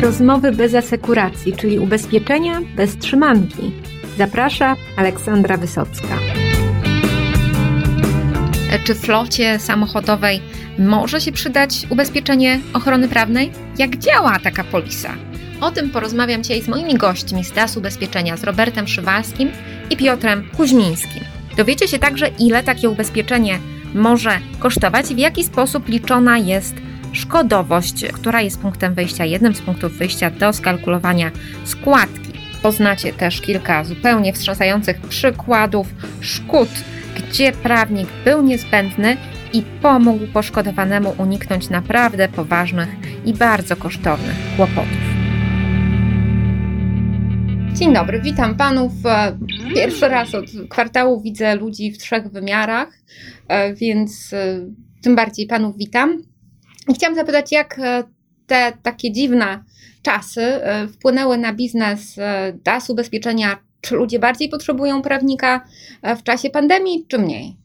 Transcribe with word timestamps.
rozmowy 0.00 0.52
bez 0.52 0.74
asekuracji, 0.74 1.52
czyli 1.52 1.78
ubezpieczenia 1.78 2.60
bez 2.76 2.96
trzymanki. 2.96 3.72
Zaprasza 4.18 4.76
Aleksandra 4.96 5.56
Wysocka. 5.56 6.18
Czy 8.84 8.94
w 8.94 9.00
flocie 9.00 9.58
samochodowej 9.58 10.40
może 10.78 11.20
się 11.20 11.32
przydać 11.32 11.86
ubezpieczenie 11.90 12.60
ochrony 12.72 13.08
prawnej? 13.08 13.52
Jak 13.78 13.96
działa 13.96 14.38
taka 14.38 14.64
polisa? 14.64 15.14
O 15.60 15.70
tym 15.70 15.90
porozmawiam 15.90 16.42
dzisiaj 16.42 16.62
z 16.62 16.68
moimi 16.68 16.94
gośćmi 16.94 17.44
z 17.44 17.52
DAS 17.52 17.76
Ubezpieczenia, 17.76 18.36
z 18.36 18.44
Robertem 18.44 18.88
Szywalskim 18.88 19.50
i 19.90 19.96
Piotrem 19.96 20.48
Kuźmińskim. 20.56 21.24
Dowiecie 21.56 21.88
się 21.88 21.98
także, 21.98 22.28
ile 22.38 22.62
takie 22.62 22.90
ubezpieczenie 22.90 23.58
może 23.94 24.30
kosztować 24.58 25.10
i 25.10 25.14
w 25.14 25.18
jaki 25.18 25.44
sposób 25.44 25.88
liczona 25.88 26.38
jest 26.38 26.74
szkodowość, 27.12 28.04
która 28.12 28.40
jest 28.40 28.60
punktem 28.60 28.94
wyjścia, 28.94 29.24
jednym 29.24 29.54
z 29.54 29.60
punktów 29.60 29.92
wyjścia 29.92 30.30
do 30.30 30.52
skalkulowania 30.52 31.30
składki. 31.64 32.30
Poznacie 32.62 33.12
też 33.12 33.40
kilka 33.40 33.84
zupełnie 33.84 34.32
wstrząsających 34.32 35.00
przykładów 35.00 35.86
szkód, 36.20 36.68
gdzie 37.16 37.52
prawnik 37.52 38.08
był 38.24 38.42
niezbędny 38.42 39.16
i 39.52 39.62
pomógł 39.82 40.26
poszkodowanemu 40.26 41.14
uniknąć 41.18 41.70
naprawdę 41.70 42.28
poważnych 42.28 42.88
i 43.24 43.34
bardzo 43.34 43.76
kosztownych 43.76 44.36
kłopotów. 44.56 45.10
Dzień 47.72 47.94
dobry, 47.94 48.20
witam 48.20 48.54
panów. 48.54 48.92
Pierwszy 49.74 50.08
raz 50.08 50.34
od 50.34 50.44
kwartału 50.68 51.22
widzę 51.22 51.56
ludzi 51.56 51.92
w 51.92 51.98
trzech 51.98 52.28
wymiarach, 52.28 52.88
więc 53.74 54.34
tym 55.02 55.16
bardziej 55.16 55.46
panów 55.46 55.76
witam. 55.76 56.22
Chciałam 56.94 57.16
zapytać, 57.16 57.52
jak 57.52 57.80
te 58.46 58.72
takie 58.82 59.12
dziwne 59.12 59.64
czasy 60.02 60.60
wpłynęły 60.92 61.38
na 61.38 61.52
biznes 61.52 62.16
DAS 62.64 62.90
ubezpieczenia? 62.90 63.58
Czy 63.80 63.94
ludzie 63.94 64.18
bardziej 64.18 64.48
potrzebują 64.48 65.02
prawnika 65.02 65.64
w 66.16 66.22
czasie 66.22 66.50
pandemii, 66.50 67.06
czy 67.08 67.18
mniej? 67.18 67.56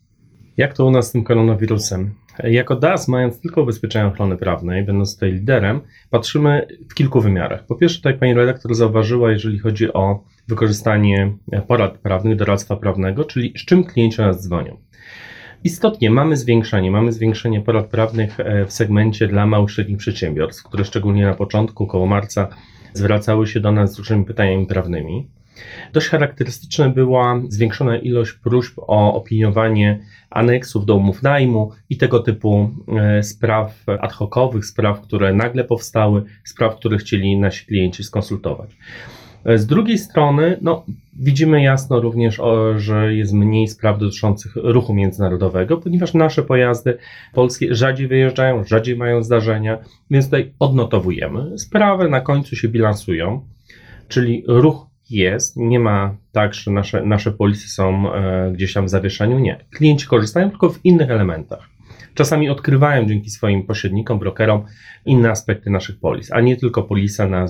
Jak 0.57 0.73
to 0.73 0.85
u 0.85 0.91
nas 0.91 1.07
z 1.07 1.11
tym 1.11 1.23
koronawirusem? 1.23 2.13
Jako 2.43 2.75
DAS, 2.75 3.07
mając 3.07 3.41
tylko 3.41 3.61
ubezpieczenia 3.61 4.07
ochrony 4.07 4.37
prawnej, 4.37 4.83
będąc 4.83 5.13
tutaj 5.13 5.31
liderem, 5.31 5.81
patrzymy 6.09 6.67
w 6.89 6.93
kilku 6.93 7.21
wymiarach. 7.21 7.65
Po 7.65 7.75
pierwsze, 7.75 8.01
tak 8.01 8.19
pani 8.19 8.33
redaktor 8.33 8.75
zauważyła, 8.75 9.31
jeżeli 9.31 9.59
chodzi 9.59 9.93
o 9.93 10.23
wykorzystanie 10.47 11.33
porad 11.67 11.97
prawnych, 11.97 12.35
doradztwa 12.35 12.75
prawnego, 12.75 13.23
czyli 13.23 13.53
z 13.57 13.65
czym 13.65 13.83
klienci 13.83 14.21
nas 14.21 14.43
dzwonią. 14.43 14.77
Istotnie 15.65 16.09
mamy 16.09 16.37
zwiększenie, 16.37 16.91
mamy 16.91 17.11
zwiększenie 17.11 17.61
porad 17.61 17.87
prawnych 17.87 18.37
w 18.67 18.73
segmencie 18.73 19.27
dla 19.27 19.45
małych 19.45 19.71
średnich 19.71 19.97
przedsiębiorstw, 19.97 20.63
które 20.63 20.85
szczególnie 20.85 21.25
na 21.25 21.33
początku, 21.33 21.87
koło 21.87 22.05
marca, 22.05 22.47
zwracały 22.93 23.47
się 23.47 23.59
do 23.59 23.71
nas 23.71 23.93
z 23.93 23.97
różnymi 23.97 24.25
pytaniami 24.25 24.65
prawnymi. 24.65 25.27
Dość 25.93 26.07
charakterystyczna 26.07 26.89
była 26.89 27.41
zwiększona 27.49 27.97
ilość 27.97 28.31
próśb 28.31 28.79
o 28.79 29.13
opiniowanie 29.13 29.99
aneksów 30.29 30.85
do 30.85 30.95
umów 30.95 31.23
najmu 31.23 31.71
i 31.89 31.97
tego 31.97 32.19
typu 32.19 32.69
spraw 33.21 33.83
ad 33.99 34.13
hocowych, 34.13 34.65
spraw, 34.65 35.01
które 35.01 35.33
nagle 35.33 35.63
powstały, 35.63 36.23
spraw, 36.43 36.75
które 36.75 36.97
chcieli 36.97 37.37
nasi 37.37 37.65
klienci 37.65 38.03
skonsultować. 38.03 38.69
Z 39.55 39.65
drugiej 39.65 39.97
strony, 39.97 40.57
no, 40.61 40.85
widzimy 41.19 41.61
jasno 41.61 41.99
również, 41.99 42.41
że 42.75 43.15
jest 43.15 43.33
mniej 43.33 43.67
spraw 43.67 43.99
dotyczących 43.99 44.55
ruchu 44.55 44.93
międzynarodowego, 44.93 45.77
ponieważ 45.77 46.13
nasze 46.13 46.43
pojazdy 46.43 46.97
polskie 47.33 47.75
rzadziej 47.75 48.07
wyjeżdżają, 48.07 48.63
rzadziej 48.63 48.97
mają 48.97 49.23
zdarzenia, 49.23 49.77
więc 50.11 50.25
tutaj 50.25 50.53
odnotowujemy. 50.59 51.59
Sprawy 51.59 52.09
na 52.09 52.21
końcu 52.21 52.55
się 52.55 52.67
bilansują, 52.67 53.41
czyli 54.07 54.43
ruch 54.47 54.85
jest, 55.09 55.57
nie 55.57 55.79
ma 55.79 56.15
tak, 56.31 56.53
że 56.53 56.71
nasze, 56.71 57.05
nasze 57.05 57.31
polisy 57.31 57.69
są 57.69 58.13
e, 58.13 58.51
gdzieś 58.53 58.73
tam 58.73 58.85
w 58.85 58.89
zawieszeniu, 58.89 59.39
nie. 59.39 59.65
Klienci 59.71 60.07
korzystają 60.07 60.49
tylko 60.49 60.69
w 60.69 60.85
innych 60.85 61.09
elementach. 61.09 61.74
Czasami 62.15 62.49
odkrywają 62.49 63.05
dzięki 63.05 63.29
swoim 63.29 63.63
pośrednikom, 63.63 64.19
brokerom 64.19 64.65
inne 65.05 65.31
aspekty 65.31 65.69
naszych 65.69 65.99
polis, 65.99 66.31
a 66.31 66.41
nie 66.41 66.57
tylko 66.57 66.83
polisa 66.83 67.27
na, 67.27 67.43
e, 67.43 67.47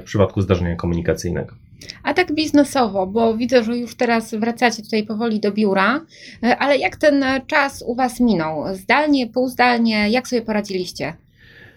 w 0.00 0.04
przypadku 0.04 0.40
zdarzenia 0.40 0.76
komunikacyjnego. 0.76 1.54
A 2.02 2.14
tak 2.14 2.34
biznesowo, 2.34 3.06
bo 3.06 3.36
widzę, 3.36 3.64
że 3.64 3.76
już 3.76 3.96
teraz 3.96 4.34
wracacie 4.34 4.82
tutaj 4.82 5.06
powoli 5.06 5.40
do 5.40 5.52
biura, 5.52 6.00
e, 6.42 6.56
ale 6.58 6.78
jak 6.78 6.96
ten 6.96 7.24
czas 7.46 7.84
u 7.86 7.94
Was 7.94 8.20
minął? 8.20 8.74
Zdalnie, 8.74 9.26
półzdalnie, 9.26 10.10
jak 10.10 10.28
sobie 10.28 10.42
poradziliście? 10.42 11.14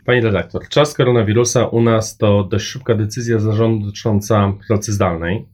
Pani 0.06 0.22
redaktor, 0.22 0.68
czas 0.70 0.94
koronawirusa 0.94 1.68
u 1.68 1.82
nas 1.82 2.18
to 2.18 2.44
dość 2.44 2.66
szybka 2.66 2.96
decyzja 2.96 3.40
zarządu 3.40 3.86
dotycząca 3.86 4.54
pracy 4.68 4.94
zdalnej. 4.94 5.46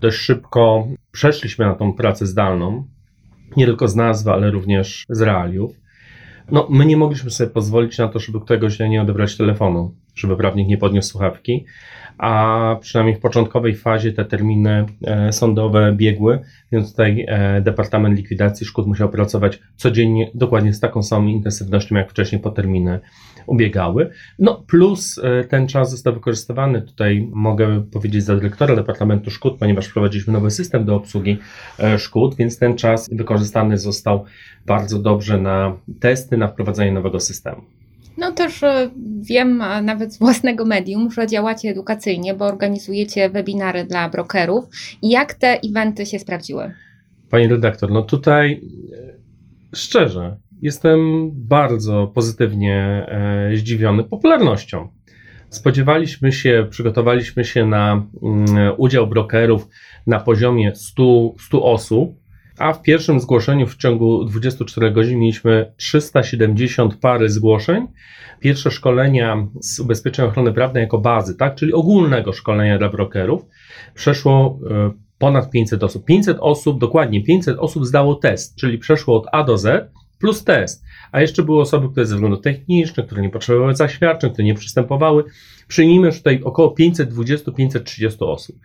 Dość 0.00 0.16
szybko 0.16 0.88
przeszliśmy 1.12 1.64
na 1.64 1.74
tą 1.74 1.92
pracę 1.92 2.26
zdalną, 2.26 2.84
nie 3.56 3.66
tylko 3.66 3.88
z 3.88 3.96
nazwy, 3.96 4.30
ale 4.30 4.50
również 4.50 5.04
z 5.08 5.20
realiów. 5.20 5.80
No, 6.52 6.66
my 6.70 6.86
nie 6.86 6.96
mogliśmy 6.96 7.30
sobie 7.30 7.50
pozwolić 7.50 7.98
na 7.98 8.08
to, 8.08 8.18
żeby 8.18 8.40
któregoś 8.40 8.76
dnia 8.76 8.86
nie 8.86 9.02
odebrać 9.02 9.36
telefonu, 9.36 9.94
żeby 10.14 10.36
prawnik 10.36 10.68
nie 10.68 10.78
podniósł 10.78 11.08
słuchawki, 11.08 11.64
a 12.20 12.76
przynajmniej 12.80 13.16
w 13.16 13.20
początkowej 13.20 13.74
fazie 13.74 14.12
te 14.12 14.24
terminy 14.24 14.86
e, 15.04 15.32
sądowe 15.32 15.92
biegły, 15.96 16.40
więc 16.72 16.90
tutaj 16.90 17.26
e, 17.28 17.60
Departament 17.60 18.16
Likwidacji 18.16 18.66
Szkód 18.66 18.86
musiał 18.86 19.08
pracować 19.08 19.60
codziennie, 19.76 20.30
dokładnie 20.34 20.72
z 20.72 20.80
taką 20.80 21.02
samą 21.02 21.28
intensywnością, 21.28 21.96
jak 21.96 22.10
wcześniej 22.10 22.40
po 22.40 22.50
terminy 22.50 23.00
ubiegały. 23.46 24.10
No 24.38 24.64
plus 24.66 25.20
e, 25.22 25.44
ten 25.44 25.68
czas 25.68 25.90
został 25.90 26.14
wykorzystywany, 26.14 26.82
tutaj 26.82 27.28
mogę 27.32 27.82
powiedzieć 27.92 28.24
za 28.24 28.36
dyrektora 28.36 28.76
Departamentu 28.76 29.30
Szkód, 29.30 29.58
ponieważ 29.58 29.86
wprowadziliśmy 29.86 30.32
nowy 30.32 30.50
system 30.50 30.84
do 30.84 30.96
obsługi 30.96 31.38
szkód, 31.98 32.34
więc 32.36 32.58
ten 32.58 32.76
czas 32.76 33.08
wykorzystany 33.12 33.78
został 33.78 34.24
bardzo 34.66 34.98
dobrze 34.98 35.38
na 35.38 35.76
testy, 36.00 36.36
na 36.36 36.48
wprowadzenie 36.48 36.92
nowego 36.92 37.20
systemu. 37.20 37.79
No 38.16 38.32
też 38.32 38.60
wiem 39.20 39.62
nawet 39.82 40.14
z 40.14 40.18
własnego 40.18 40.64
medium, 40.64 41.10
że 41.10 41.26
działacie 41.26 41.68
edukacyjnie, 41.68 42.34
bo 42.34 42.44
organizujecie 42.44 43.30
webinary 43.30 43.84
dla 43.84 44.08
brokerów. 44.08 44.64
Jak 45.02 45.34
te 45.34 45.60
eventy 45.70 46.06
się 46.06 46.18
sprawdziły? 46.18 46.72
Pani 47.30 47.48
redaktor, 47.48 47.90
no 47.90 48.02
tutaj 48.02 48.60
szczerze, 49.74 50.36
jestem 50.62 51.30
bardzo 51.34 52.06
pozytywnie 52.14 53.06
e, 53.08 53.56
zdziwiony 53.56 54.04
popularnością. 54.04 54.88
Spodziewaliśmy 55.48 56.32
się, 56.32 56.66
przygotowaliśmy 56.70 57.44
się 57.44 57.66
na 57.66 58.06
mm, 58.22 58.74
udział 58.76 59.06
brokerów 59.06 59.68
na 60.06 60.20
poziomie 60.20 60.74
100, 60.74 61.34
100 61.38 61.62
osób, 61.62 62.19
a 62.60 62.72
w 62.72 62.82
pierwszym 62.82 63.20
zgłoszeniu 63.20 63.66
w 63.66 63.76
ciągu 63.76 64.24
24 64.24 64.90
godzin 64.90 65.18
mieliśmy 65.18 65.72
370 65.76 66.96
pary 66.96 67.28
zgłoszeń. 67.28 67.86
Pierwsze 68.40 68.70
szkolenia 68.70 69.46
z 69.60 69.80
ubezpieczeń 69.80 70.26
ochrony 70.26 70.52
prawnej 70.52 70.80
jako 70.80 70.98
bazy, 70.98 71.36
tak, 71.36 71.54
czyli 71.54 71.72
ogólnego 71.72 72.32
szkolenia 72.32 72.78
dla 72.78 72.88
brokerów, 72.88 73.46
przeszło 73.94 74.58
e, 74.70 74.90
ponad 75.18 75.50
500 75.50 75.82
osób. 75.82 76.04
500 76.04 76.36
osób, 76.40 76.80
dokładnie 76.80 77.24
500 77.24 77.58
osób 77.58 77.86
zdało 77.86 78.14
test, 78.14 78.56
czyli 78.56 78.78
przeszło 78.78 79.16
od 79.16 79.26
A 79.32 79.44
do 79.44 79.58
Z 79.58 79.92
plus 80.18 80.44
test. 80.44 80.84
A 81.12 81.20
jeszcze 81.20 81.42
były 81.42 81.60
osoby, 81.60 81.88
które 81.88 82.06
ze 82.06 82.14
względów 82.14 82.40
technicznych, 82.40 83.06
które 83.06 83.22
nie 83.22 83.30
potrzebowały 83.30 83.76
zaświadczeń, 83.76 84.30
które 84.30 84.44
nie 84.44 84.54
przystępowały. 84.54 85.24
Przyjmijmy, 85.68 86.12
że 86.12 86.18
tutaj 86.18 86.40
około 86.44 86.74
520-530 86.74 88.16
osób. 88.20 88.56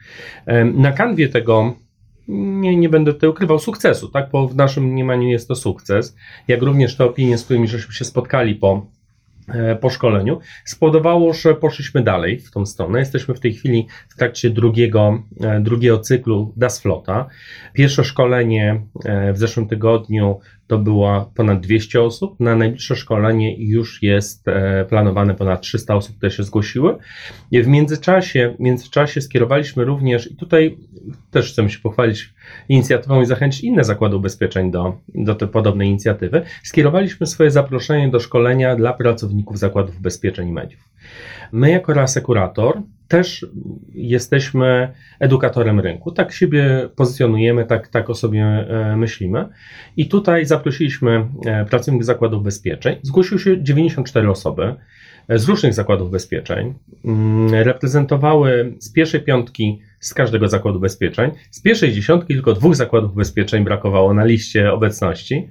Na 0.73 0.91
kanwie 0.91 1.29
tego 1.29 1.84
nie, 2.27 2.75
nie 2.75 2.89
będę 2.89 3.13
tutaj 3.13 3.29
ukrywał 3.29 3.59
sukcesu, 3.59 4.07
tak? 4.07 4.29
Bo 4.31 4.47
w 4.47 4.55
naszym 4.55 4.83
mniemaniu 4.83 5.27
jest 5.27 5.47
to 5.47 5.55
sukces, 5.55 6.15
jak 6.47 6.61
również 6.61 6.95
te 6.95 7.05
opinie, 7.05 7.37
z 7.37 7.43
którymi 7.43 7.67
żeśmy 7.67 7.93
się 7.93 8.05
spotkali 8.05 8.55
po, 8.55 8.85
e, 9.47 9.75
po 9.75 9.89
szkoleniu, 9.89 10.39
spowodowało, 10.65 11.33
że 11.33 11.55
poszliśmy 11.55 12.03
dalej 12.03 12.39
w 12.39 12.51
tą 12.51 12.65
stronę. 12.65 12.99
Jesteśmy 12.99 13.33
w 13.33 13.39
tej 13.39 13.53
chwili 13.53 13.87
w 14.09 14.15
trakcie 14.17 14.49
drugiego, 14.49 15.23
e, 15.41 15.59
drugiego 15.59 15.99
cyklu 15.99 16.53
DAS 16.57 16.79
Flota. 16.79 17.27
Pierwsze 17.73 18.03
szkolenie 18.03 18.81
e, 19.05 19.33
w 19.33 19.37
zeszłym 19.37 19.67
tygodniu 19.67 20.39
to 20.67 20.77
było 20.77 21.31
ponad 21.35 21.59
200 21.59 22.01
osób. 22.01 22.39
Na 22.39 22.55
najbliższe 22.55 22.95
szkolenie 22.95 23.55
już 23.57 24.03
jest 24.03 24.47
e, 24.47 24.85
planowane 24.89 25.35
ponad 25.35 25.61
300 25.61 25.95
osób, 25.95 26.17
które 26.17 26.31
się 26.31 26.43
zgłosiły. 26.43 26.97
W 27.51 27.67
międzyczasie, 27.67 28.55
w 28.59 28.59
międzyczasie 28.59 29.21
skierowaliśmy 29.21 29.85
również, 29.85 30.31
i 30.31 30.35
tutaj 30.35 30.77
też 31.31 31.51
chcemy 31.51 31.69
się 31.69 31.79
pochwalić 31.79 32.33
inicjatywą 32.69 33.21
i 33.21 33.25
zachęcić 33.25 33.63
inne 33.63 33.83
zakłady 33.83 34.15
ubezpieczeń 34.15 34.71
do, 34.71 34.97
do 35.15 35.35
tej 35.35 35.47
podobnej 35.47 35.87
inicjatywy, 35.87 36.41
skierowaliśmy 36.63 37.27
swoje 37.27 37.51
zaproszenie 37.51 38.09
do 38.09 38.19
szkolenia 38.19 38.75
dla 38.75 38.93
pracowników 38.93 39.59
zakładów 39.59 39.97
ubezpieczeń 39.97 40.47
i 40.47 40.51
mediów. 40.51 40.94
My 41.51 41.71
jako 41.71 41.93
reasekurator 41.93 42.81
też 43.07 43.45
jesteśmy 43.93 44.93
edukatorem 45.19 45.79
rynku. 45.79 46.11
Tak 46.11 46.33
siebie 46.33 46.89
pozycjonujemy, 46.95 47.65
tak, 47.65 47.87
tak 47.87 48.09
o 48.09 48.15
sobie 48.15 48.43
e, 48.43 48.97
myślimy. 48.97 49.47
I 49.97 50.07
tutaj 50.07 50.45
zaprosiliśmy 50.45 51.27
e, 51.45 51.65
pracowników 51.65 52.05
zakładów 52.05 52.41
ubezpieczeń. 52.41 52.95
Zgłosiły 53.01 53.39
się 53.39 53.63
94 53.63 54.29
osoby. 54.29 54.75
z 55.29 55.49
różnych 55.49 55.73
zakładów 55.73 56.07
ubezpieczeń. 56.07 56.73
Mm, 57.05 57.53
reprezentowały 57.53 58.75
z 58.79 58.91
pierwszej 58.91 59.21
piątki 59.21 59.81
z 59.99 60.13
każdego 60.13 60.47
zakładu 60.47 60.77
ubezpieczeń. 60.77 61.31
Z 61.51 61.61
pierwszej 61.61 61.93
dziesiątki 61.93 62.33
tylko 62.33 62.53
dwóch 62.53 62.75
zakładów 62.75 63.11
ubezpieczeń 63.11 63.63
brakowało 63.63 64.13
na 64.13 64.25
liście 64.25 64.73
obecności. 64.73 65.49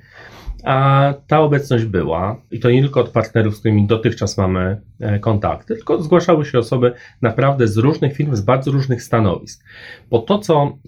A 0.64 1.14
ta 1.26 1.40
obecność 1.40 1.84
była, 1.84 2.40
i 2.50 2.61
to 2.61 2.70
nie 2.70 2.82
tylko 2.82 3.00
od 3.00 3.08
partnerów, 3.08 3.56
z 3.56 3.58
którymi 3.58 3.87
dotychczas 3.87 4.38
mamy 4.38 4.81
e, 5.00 5.19
kontakty, 5.19 5.75
tylko 5.75 6.02
zgłaszały 6.02 6.44
się 6.44 6.58
osoby 6.58 6.93
naprawdę 7.22 7.69
z 7.69 7.76
różnych 7.76 8.16
firm, 8.16 8.37
z 8.37 8.40
bardzo 8.40 8.70
różnych 8.70 9.02
stanowisk. 9.02 9.64
Bo 10.11 10.19
to, 10.19 10.38
co 10.38 10.78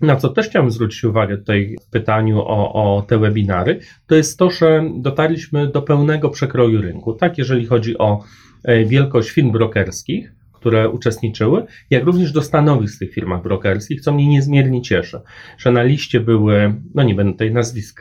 na 0.00 0.16
co 0.16 0.28
też 0.28 0.48
chciałbym 0.48 0.70
zwrócić 0.70 1.04
uwagę 1.04 1.38
tutaj 1.38 1.76
w 1.82 1.90
pytaniu 1.90 2.40
o, 2.40 2.72
o 2.72 3.02
te 3.02 3.18
webinary, 3.18 3.80
to 4.06 4.14
jest 4.14 4.38
to, 4.38 4.50
że 4.50 4.84
dotarliśmy 4.96 5.66
do 5.66 5.82
pełnego 5.82 6.30
przekroju 6.30 6.82
rynku. 6.82 7.12
Tak, 7.12 7.38
jeżeli 7.38 7.66
chodzi 7.66 7.98
o 7.98 8.24
e, 8.64 8.84
wielkość 8.84 9.30
firm 9.30 9.52
brokerskich, 9.52 10.37
które 10.60 10.88
uczestniczyły, 10.88 11.64
jak 11.90 12.04
również 12.04 12.32
do 12.32 12.42
stanowisk 12.42 12.98
tych 12.98 13.12
firmach 13.12 13.42
brokerskich, 13.42 14.00
co 14.00 14.12
mnie 14.12 14.28
niezmiernie 14.28 14.82
cieszy, 14.82 15.20
że 15.58 15.72
na 15.72 15.82
liście 15.82 16.20
były, 16.20 16.74
no 16.94 17.02
nie 17.02 17.14
będę 17.14 17.32
tutaj 17.32 17.52
nazwisk 17.52 18.00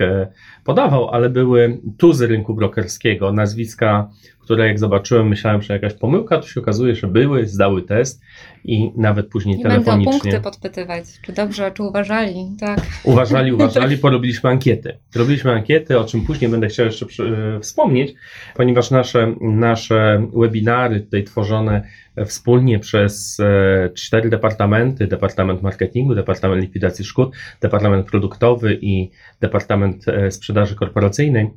podawał, 0.63 1.09
ale 1.09 1.29
były 1.29 1.81
tuzy 1.97 2.27
rynku 2.27 2.53
brokerskiego, 2.53 3.31
nazwiska 3.31 4.09
które 4.47 4.67
jak 4.67 4.79
zobaczyłem, 4.79 5.27
myślałem, 5.27 5.61
że 5.61 5.73
jakaś 5.73 5.93
pomyłka, 5.93 6.37
to 6.37 6.47
się 6.47 6.61
okazuje, 6.61 6.95
że 6.95 7.07
były, 7.07 7.45
zdały 7.45 7.83
test 7.83 8.21
i 8.63 8.91
nawet 8.95 9.27
później 9.27 9.57
Nie 9.57 9.63
telefonicznie. 9.63 10.05
będą 10.05 10.19
punkty 10.19 10.41
podpytywać, 10.41 11.05
czy 11.21 11.33
dobrze, 11.33 11.71
czy 11.71 11.83
uważali, 11.83 12.55
tak. 12.59 12.81
Uważali, 13.03 13.53
uważali, 13.53 13.97
porobiliśmy 14.07 14.49
ankiety. 14.49 14.97
Robiliśmy 15.15 15.51
ankiety, 15.51 15.99
o 15.99 16.05
czym 16.05 16.25
później 16.25 16.51
będę 16.51 16.67
chciał 16.67 16.85
jeszcze 16.85 17.05
e, 17.05 17.59
wspomnieć, 17.59 18.13
ponieważ 18.55 18.91
nasze, 18.91 19.35
nasze 19.41 20.27
webinary 20.33 21.01
tutaj 21.01 21.23
tworzone 21.23 21.83
wspólnie 22.25 22.79
przez 22.79 23.39
e, 23.39 23.89
cztery 23.93 24.29
departamenty, 24.29 25.07
Departament 25.07 25.61
Marketingu, 25.61 26.15
Departament 26.15 26.61
Likwidacji 26.61 27.05
Szkód, 27.05 27.35
Departament 27.61 28.07
Produktowy 28.07 28.77
i 28.81 29.11
Departament 29.41 30.07
e, 30.07 30.31
Sprzedaży 30.31 30.75
Korporacyjnej, 30.75 31.49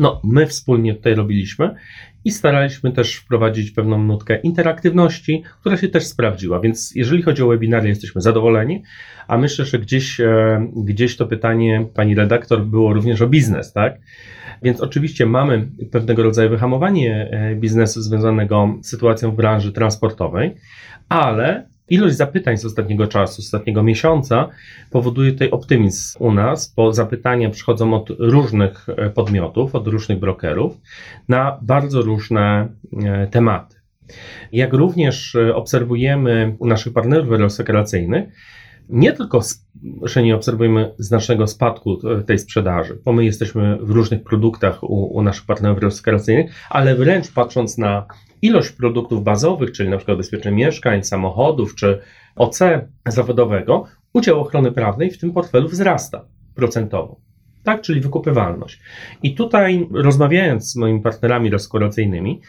no, 0.00 0.20
my 0.24 0.46
wspólnie 0.46 0.94
tutaj 0.94 1.14
robiliśmy 1.14 1.74
i 2.24 2.30
staraliśmy 2.30 2.92
też 2.92 3.16
wprowadzić 3.16 3.70
pewną 3.70 4.02
nutkę 4.02 4.40
interaktywności, 4.40 5.42
która 5.60 5.76
się 5.76 5.88
też 5.88 6.06
sprawdziła. 6.06 6.60
Więc 6.60 6.92
jeżeli 6.94 7.22
chodzi 7.22 7.42
o 7.42 7.48
webinary, 7.48 7.88
jesteśmy 7.88 8.20
zadowoleni, 8.20 8.82
a 9.28 9.38
myślę, 9.38 9.64
że 9.64 9.78
gdzieś, 9.78 10.20
e, 10.20 10.66
gdzieś 10.76 11.16
to 11.16 11.26
pytanie 11.26 11.86
pani 11.94 12.14
redaktor 12.14 12.64
było 12.66 12.92
również 12.92 13.20
o 13.20 13.28
biznes, 13.28 13.72
tak? 13.72 13.98
Więc 14.62 14.80
oczywiście 14.80 15.26
mamy 15.26 15.68
pewnego 15.92 16.22
rodzaju 16.22 16.50
wyhamowanie 16.50 17.28
e, 17.30 17.56
biznesu 17.56 18.02
związanego 18.02 18.78
z 18.82 18.88
sytuacją 18.88 19.30
w 19.30 19.36
branży 19.36 19.72
transportowej, 19.72 20.54
ale 21.08 21.66
Ilość 21.88 22.16
zapytań 22.16 22.56
z 22.56 22.64
ostatniego 22.64 23.06
czasu, 23.06 23.42
z 23.42 23.44
ostatniego 23.44 23.82
miesiąca 23.82 24.48
powoduje 24.90 25.32
tutaj 25.32 25.50
optymizm 25.50 26.18
u 26.18 26.32
nas, 26.32 26.74
bo 26.76 26.92
zapytania 26.92 27.50
przychodzą 27.50 27.94
od 27.94 28.10
różnych 28.18 28.88
e, 28.88 29.10
podmiotów, 29.10 29.74
od 29.74 29.86
różnych 29.86 30.18
brokerów 30.18 30.80
na 31.28 31.58
bardzo 31.62 32.02
różne 32.02 32.68
e, 33.04 33.26
tematy. 33.26 33.76
Jak 34.52 34.72
również 34.72 35.34
e, 35.34 35.54
obserwujemy 35.54 36.56
u 36.58 36.66
naszych 36.66 36.92
partnerów 36.92 37.40
resekuracyjnych, 37.40 38.28
nie 38.88 39.12
tylko, 39.12 39.40
że 40.02 40.22
nie 40.22 40.34
obserwujemy 40.34 40.94
znacznego 40.98 41.46
spadku 41.46 41.98
tej 42.26 42.38
sprzedaży, 42.38 42.98
bo 43.04 43.12
my 43.12 43.24
jesteśmy 43.24 43.78
w 43.80 43.90
różnych 43.90 44.22
produktach 44.22 44.82
u, 44.82 45.16
u 45.16 45.22
naszych 45.22 45.46
partnerów 45.46 45.82
resekuracyjnych, 45.82 46.54
ale 46.70 46.94
wręcz 46.94 47.32
patrząc 47.32 47.78
na 47.78 48.06
ilość 48.44 48.70
produktów 48.70 49.24
bazowych, 49.24 49.72
czyli 49.72 49.88
na 49.88 49.96
przykład 49.96 50.16
bezpieczeń 50.16 50.54
mieszkań, 50.54 51.04
samochodów 51.04 51.74
czy 51.74 52.00
OC 52.36 52.58
zawodowego, 53.06 53.84
udział 54.12 54.40
ochrony 54.40 54.72
prawnej 54.72 55.10
w 55.10 55.18
tym 55.18 55.32
portfelu 55.32 55.68
wzrasta 55.68 56.24
procentowo. 56.54 57.20
Tak, 57.62 57.80
czyli 57.80 58.00
wykupywalność. 58.00 58.80
I 59.22 59.34
tutaj, 59.34 59.88
rozmawiając 59.92 60.72
z 60.72 60.76
moimi 60.76 61.00
partnerami 61.00 61.50
resekuracyjnymi, 61.50 62.40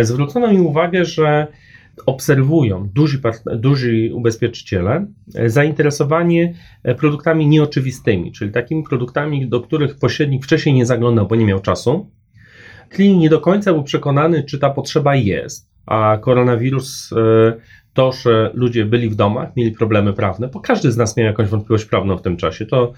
zwrócono 0.00 0.52
mi 0.52 0.60
uwagę, 0.60 1.04
że 1.04 1.46
obserwują 2.06 2.88
duzi, 2.94 3.18
duzi 3.56 4.10
ubezpieczyciele 4.14 5.06
zainteresowanie 5.46 6.54
produktami 6.98 7.46
nieoczywistymi, 7.46 8.32
czyli 8.32 8.52
takimi 8.52 8.82
produktami, 8.82 9.48
do 9.48 9.60
których 9.60 9.98
pośrednik 9.98 10.44
wcześniej 10.44 10.74
nie 10.74 10.86
zaglądał, 10.86 11.26
bo 11.28 11.36
nie 11.36 11.44
miał 11.44 11.60
czasu, 11.60 12.10
klient 12.92 13.20
nie 13.20 13.30
do 13.30 13.40
końca 13.40 13.72
był 13.72 13.82
przekonany, 13.82 14.44
czy 14.44 14.58
ta 14.58 14.70
potrzeba 14.70 15.14
jest, 15.14 15.68
a 15.86 16.18
koronawirus, 16.20 17.12
e, 17.12 17.52
to, 17.94 18.12
że 18.12 18.50
ludzie 18.54 18.84
byli 18.84 19.08
w 19.08 19.14
domach, 19.14 19.56
mieli 19.56 19.72
problemy 19.72 20.12
prawne, 20.12 20.48
bo 20.48 20.60
każdy 20.60 20.92
z 20.92 20.96
nas 20.96 21.16
miał 21.16 21.26
jakąś 21.26 21.48
wątpliwość 21.48 21.84
prawną 21.84 22.16
w 22.16 22.22
tym 22.22 22.36
czasie. 22.36 22.66
To, 22.66 22.92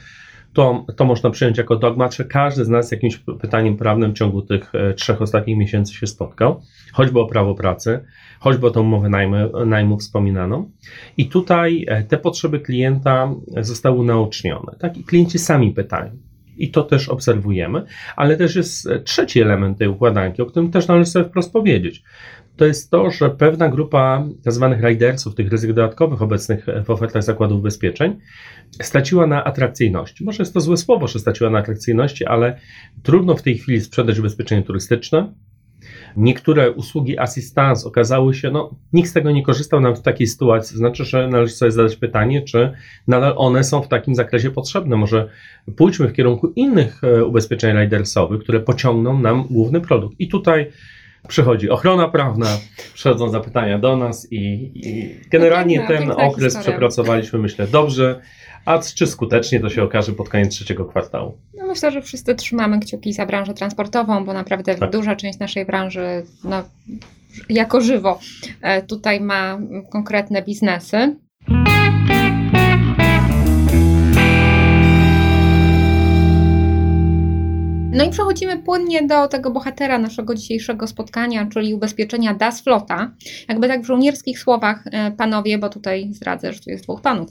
to, 0.52 0.86
to 0.96 1.04
można 1.04 1.30
przyjąć 1.30 1.58
jako 1.58 1.76
dogmat, 1.76 2.14
że 2.14 2.24
każdy 2.24 2.64
z 2.64 2.68
nas 2.68 2.88
z 2.88 2.92
jakimś 2.92 3.16
pytaniem 3.40 3.76
prawnym 3.76 4.12
w 4.12 4.18
ciągu 4.18 4.42
tych 4.42 4.74
e, 4.74 4.94
trzech 4.94 5.22
ostatnich 5.22 5.56
miesięcy 5.56 5.94
się 5.94 6.06
spotkał, 6.06 6.60
choćby 6.92 7.20
o 7.20 7.26
prawo 7.26 7.54
pracy, 7.54 8.04
choćby 8.40 8.66
o 8.66 8.70
tą 8.70 8.80
umowę 8.80 9.08
najmu, 9.08 9.36
najmu 9.66 9.98
wspominaną. 9.98 10.70
I 11.16 11.28
tutaj 11.28 11.84
e, 11.88 12.02
te 12.02 12.18
potrzeby 12.18 12.60
klienta 12.60 13.34
zostały 13.60 13.98
unaocznione. 13.98 14.76
Tak? 14.78 14.96
I 14.96 15.04
klienci 15.04 15.38
sami 15.38 15.72
pytają 15.72 16.10
i 16.56 16.70
to 16.70 16.82
też 16.82 17.08
obserwujemy, 17.08 17.84
ale 18.16 18.36
też 18.36 18.56
jest 18.56 18.88
trzeci 19.04 19.40
element 19.40 19.78
tej 19.78 19.88
układanki, 19.88 20.42
o 20.42 20.46
którym 20.46 20.70
też 20.70 20.88
należy 20.88 21.10
sobie 21.10 21.24
wprost 21.24 21.52
powiedzieć. 21.52 22.02
To 22.56 22.64
jest 22.64 22.90
to, 22.90 23.10
że 23.10 23.30
pewna 23.30 23.68
grupa 23.68 24.26
tzw. 24.44 24.68
Tak 24.80 24.90
ridersów, 24.90 25.34
tych 25.34 25.50
ryzyk 25.50 25.72
dodatkowych 25.72 26.22
obecnych 26.22 26.66
w 26.84 26.90
ofertach 26.90 27.22
zakładów 27.22 27.58
ubezpieczeń, 27.58 28.18
straciła 28.82 29.26
na 29.26 29.44
atrakcyjności. 29.44 30.24
Może 30.24 30.42
jest 30.42 30.54
to 30.54 30.60
złe 30.60 30.76
słowo, 30.76 31.08
że 31.08 31.18
straciła 31.18 31.50
na 31.50 31.58
atrakcyjności, 31.58 32.26
ale 32.26 32.58
trudno 33.02 33.36
w 33.36 33.42
tej 33.42 33.58
chwili 33.58 33.80
sprzedać 33.80 34.18
ubezpieczenie 34.18 34.62
turystyczne, 34.62 35.32
Niektóre 36.16 36.70
usługi 36.70 37.18
assistance 37.18 37.88
okazały 37.88 38.34
się, 38.34 38.50
no 38.50 38.70
nikt 38.92 39.10
z 39.10 39.12
tego 39.12 39.30
nie 39.30 39.42
korzystał 39.42 39.80
nam 39.80 39.96
w 39.96 40.02
takiej 40.02 40.26
sytuacji, 40.26 40.76
znaczy, 40.76 41.04
że 41.04 41.28
należy 41.28 41.52
sobie 41.52 41.70
zadać 41.70 41.96
pytanie, 41.96 42.42
czy 42.42 42.72
nadal 43.06 43.34
one 43.36 43.64
są 43.64 43.82
w 43.82 43.88
takim 43.88 44.14
zakresie 44.14 44.50
potrzebne. 44.50 44.96
Może 44.96 45.28
pójdźmy 45.76 46.08
w 46.08 46.12
kierunku 46.12 46.52
innych 46.56 47.04
e, 47.04 47.24
ubezpieczeń 47.24 47.76
ridersowych, 47.78 48.40
które 48.40 48.60
pociągną 48.60 49.18
nam 49.18 49.44
główny 49.50 49.80
produkt. 49.80 50.16
I 50.18 50.28
tutaj 50.28 50.70
przychodzi 51.28 51.70
ochrona 51.70 52.08
prawna, 52.08 52.46
przychodzą 52.94 53.28
zapytania 53.28 53.78
do 53.78 53.96
nas 53.96 54.32
i, 54.32 54.70
i 54.74 55.14
generalnie 55.30 55.76
piękna, 55.76 55.96
ten 55.96 56.06
piękna 56.06 56.26
okres 56.26 56.44
historia. 56.44 56.62
przepracowaliśmy, 56.62 57.38
myślę, 57.38 57.66
dobrze. 57.66 58.20
A 58.64 58.78
czy 58.78 59.06
skutecznie 59.06 59.60
to 59.60 59.70
się 59.70 59.82
okaże 59.82 60.12
pod 60.12 60.28
koniec 60.28 60.48
trzeciego 60.48 60.84
kwartału? 60.84 61.38
No 61.54 61.66
myślę, 61.66 61.90
że 61.92 62.02
wszyscy 62.02 62.34
trzymamy 62.34 62.80
kciuki 62.80 63.12
za 63.12 63.26
branżę 63.26 63.54
transportową, 63.54 64.24
bo 64.24 64.32
naprawdę 64.32 64.74
tak. 64.74 64.90
duża 64.90 65.16
część 65.16 65.38
naszej 65.38 65.66
branży 65.66 66.22
no, 66.44 66.62
jako 67.48 67.80
żywo 67.80 68.18
e, 68.62 68.82
tutaj 68.82 69.20
ma 69.20 69.58
konkretne 69.90 70.42
biznesy. 70.42 71.16
No 77.94 78.04
i 78.04 78.10
przechodzimy 78.10 78.62
płynnie 78.62 79.06
do 79.06 79.28
tego 79.28 79.50
bohatera 79.50 79.98
naszego 79.98 80.34
dzisiejszego 80.34 80.86
spotkania, 80.86 81.46
czyli 81.46 81.74
ubezpieczenia 81.74 82.34
Das 82.34 82.60
Flota. 82.60 83.10
Jakby 83.48 83.68
tak 83.68 83.82
w 83.82 83.86
żołnierskich 83.86 84.38
słowach 84.38 84.84
e, 84.86 85.12
panowie, 85.12 85.58
bo 85.58 85.68
tutaj 85.68 86.08
zdradzę, 86.12 86.52
że 86.52 86.60
tu 86.60 86.70
jest 86.70 86.84
dwóch 86.84 87.02
panów, 87.02 87.30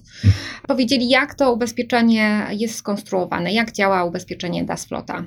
powiedzieli 0.68 1.10
jak 1.10 1.36
to 1.36 1.54
ubezpieczenie 1.54 2.48
jest 2.52 2.76
skonstruowane, 2.76 3.54
jak 3.54 3.72
działa 3.72 4.04
ubezpieczenie 4.04 4.64
Das 4.64 4.86
Flota. 4.86 5.24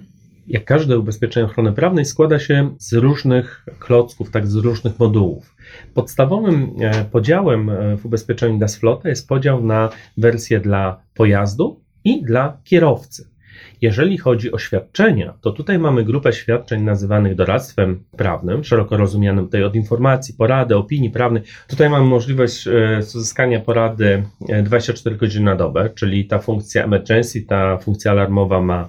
Jak 0.49 0.65
każde 0.65 0.99
ubezpieczenie 0.99 1.47
ochrony 1.47 1.73
prawnej 1.73 2.05
składa 2.05 2.39
się 2.39 2.75
z 2.79 2.93
różnych 2.93 3.67
klocków, 3.79 4.31
tak 4.31 4.47
z 4.47 4.55
różnych 4.55 4.99
modułów. 4.99 5.57
Podstawowym 5.95 6.71
e, 6.81 7.05
podziałem 7.05 7.71
e, 7.71 7.97
w 7.97 8.07
ubezpieczeniu 8.07 8.59
Das 8.59 8.77
Flota 8.77 9.09
jest 9.09 9.29
podział 9.29 9.65
na 9.65 9.89
wersję 10.17 10.61
dla 10.61 11.01
pojazdu 11.15 11.81
i 12.05 12.23
dla 12.23 12.61
kierowcy. 12.65 13.36
Jeżeli 13.83 14.19
chodzi 14.19 14.53
o 14.53 14.59
świadczenia, 14.59 15.35
to 15.41 15.53
tutaj 15.53 15.79
mamy 15.79 16.05
grupę 16.05 16.33
świadczeń 16.33 16.83
nazywanych 16.83 17.35
doradztwem 17.35 18.05
prawnym, 18.17 18.65
szeroko 18.65 18.97
rozumianym 18.97 19.45
tutaj 19.45 19.65
od 19.65 19.75
informacji, 19.75 20.35
porady, 20.35 20.77
opinii 20.77 21.11
prawnej. 21.11 21.43
Tutaj 21.69 21.91
mamy 21.91 22.07
możliwość 22.07 22.67
e, 22.69 22.99
uzyskania 22.99 23.61
porady 23.61 24.23
24 24.63 25.17
e, 25.17 25.19
godziny 25.19 25.45
na 25.45 25.57
dobę, 25.57 25.91
czyli 25.95 26.27
ta 26.27 26.39
funkcja 26.39 26.85
emergency, 26.85 27.43
ta 27.43 27.79
funkcja 27.79 28.11
alarmowa 28.11 28.61
ma, 28.61 28.89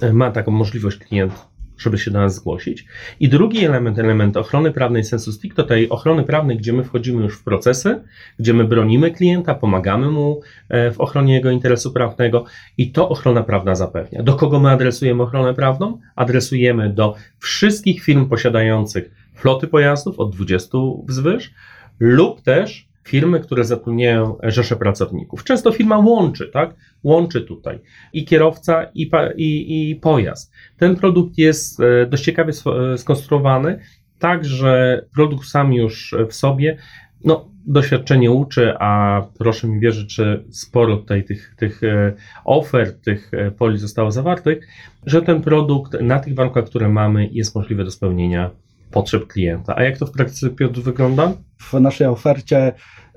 e, 0.00 0.12
ma 0.12 0.30
taką 0.30 0.50
możliwość 0.50 0.98
klient 0.98 1.51
żeby 1.82 1.98
się 1.98 2.10
do 2.10 2.18
nas 2.18 2.34
zgłosić. 2.34 2.84
I 3.20 3.28
drugi 3.28 3.64
element, 3.64 3.98
element 3.98 4.36
ochrony 4.36 4.72
prawnej 4.72 5.04
sensu 5.04 5.32
stricto, 5.32 5.62
tej 5.62 5.88
ochrony 5.88 6.24
prawnej, 6.24 6.56
gdzie 6.56 6.72
my 6.72 6.84
wchodzimy 6.84 7.22
już 7.22 7.38
w 7.38 7.44
procesy, 7.44 8.02
gdzie 8.38 8.54
my 8.54 8.64
bronimy 8.64 9.10
klienta, 9.10 9.54
pomagamy 9.54 10.10
mu 10.10 10.40
e, 10.68 10.90
w 10.90 11.00
ochronie 11.00 11.34
jego 11.34 11.50
interesu 11.50 11.92
prawnego 11.92 12.44
i 12.78 12.92
to 12.92 13.08
ochrona 13.08 13.42
prawna 13.42 13.74
zapewnia. 13.74 14.22
Do 14.22 14.34
kogo 14.34 14.60
my 14.60 14.70
adresujemy 14.70 15.22
ochronę 15.22 15.54
prawną? 15.54 15.98
Adresujemy 16.16 16.90
do 16.90 17.14
wszystkich 17.38 18.02
firm 18.02 18.28
posiadających 18.28 19.10
floty 19.34 19.66
pojazdów 19.66 20.20
od 20.20 20.34
20 20.34 20.78
wzwyż 21.08 21.54
lub 22.00 22.42
też 22.42 22.91
firmy, 23.04 23.40
które 23.40 23.64
zatrudniają 23.64 24.38
rzesze 24.42 24.76
pracowników. 24.76 25.44
Często 25.44 25.72
firma 25.72 25.98
łączy, 25.98 26.48
tak? 26.48 26.74
Łączy 27.02 27.40
tutaj 27.40 27.78
i 28.12 28.24
kierowca, 28.24 28.84
i, 28.94 29.10
i, 29.36 29.90
i 29.90 29.96
pojazd. 29.96 30.52
Ten 30.78 30.96
produkt 30.96 31.38
jest 31.38 31.80
e, 31.80 32.06
dość 32.06 32.24
ciekawie 32.24 32.52
e, 32.92 32.98
skonstruowany, 32.98 33.78
tak, 34.18 34.44
że 34.44 35.04
produkt 35.14 35.48
sam 35.48 35.72
już 35.72 36.14
w 36.28 36.34
sobie, 36.34 36.78
no, 37.24 37.48
doświadczenie 37.66 38.30
uczy, 38.30 38.74
a 38.78 39.22
proszę 39.38 39.68
mi 39.68 39.80
wierzyć, 39.80 40.14
że 40.14 40.44
sporo 40.50 40.96
tutaj 40.96 41.24
tych, 41.24 41.54
tych 41.58 41.82
e, 41.84 42.12
ofert, 42.44 43.04
tych 43.04 43.30
poli 43.58 43.78
zostało 43.78 44.10
zawartych, 44.10 44.68
że 45.06 45.22
ten 45.22 45.42
produkt 45.42 46.00
na 46.00 46.18
tych 46.18 46.34
warunkach, 46.34 46.64
które 46.64 46.88
mamy, 46.88 47.28
jest 47.32 47.54
możliwy 47.54 47.84
do 47.84 47.90
spełnienia 47.90 48.50
potrzeb 48.92 49.26
klienta. 49.26 49.76
A 49.76 49.82
jak 49.82 49.98
to 49.98 50.06
w 50.06 50.10
praktyce, 50.10 50.50
Piotr, 50.50 50.80
wygląda? 50.80 51.32
W 51.58 51.80
naszej 51.80 52.06
ofercie 52.06 52.72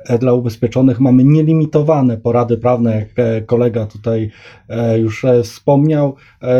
e, 0.05 0.17
dla 0.17 0.33
ubezpieczonych 0.33 0.99
mamy 0.99 1.23
nielimitowane 1.23 2.17
porady 2.17 2.57
prawne, 2.57 2.95
jak 2.95 3.09
e, 3.15 3.41
kolega 3.41 3.85
tutaj 3.85 4.31
e, 4.69 4.99
już 4.99 5.25
wspomniał, 5.43 6.15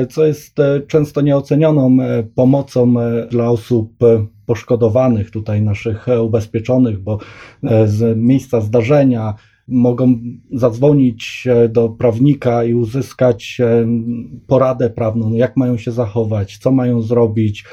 co 0.10 0.26
jest 0.26 0.58
często 0.88 1.22
nieocenioną 1.22 1.98
pomocą 2.36 2.94
dla 3.30 3.50
osób 3.50 3.94
poszkodowanych, 4.46 5.32
tutaj 5.32 5.62
naszych 5.62 6.06
ubezpieczonych, 6.22 7.00
bo 7.00 7.20
z 7.86 8.18
miejsca 8.18 8.62
zdarzenia 8.62 9.34
mogą 9.68 10.20
zadzwonić 10.52 11.48
do 11.70 11.90
prawnika 11.90 12.64
i 12.64 12.74
uzyskać 12.74 13.62
poradę 14.48 14.90
prawną, 14.90 15.34
jak 15.34 15.58
mają 15.58 15.78
się 15.78 15.92
zachować, 15.92 16.58
co 16.58 16.72
mają 16.72 17.02
zrobić, 17.02 17.66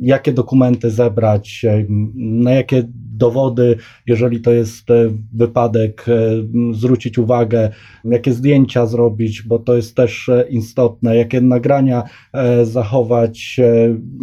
jakie 0.00 0.32
dokumenty 0.32 0.90
zebrać, 0.90 1.66
na 2.14 2.52
jakie 2.52 2.88
dowody, 3.20 3.76
jeżeli 4.06 4.40
to 4.40 4.50
jest 4.50 4.90
e, 4.90 5.10
wypadek, 5.32 6.06
e, 6.08 6.74
zwrócić 6.74 7.18
uwagę, 7.18 7.70
jakie 8.04 8.32
zdjęcia 8.32 8.86
zrobić, 8.86 9.42
bo 9.42 9.58
to 9.58 9.76
jest 9.76 9.96
też 9.96 10.28
e, 10.28 10.44
istotne, 10.50 11.16
jakie 11.16 11.40
nagrania 11.40 12.02
zachować 12.62 13.60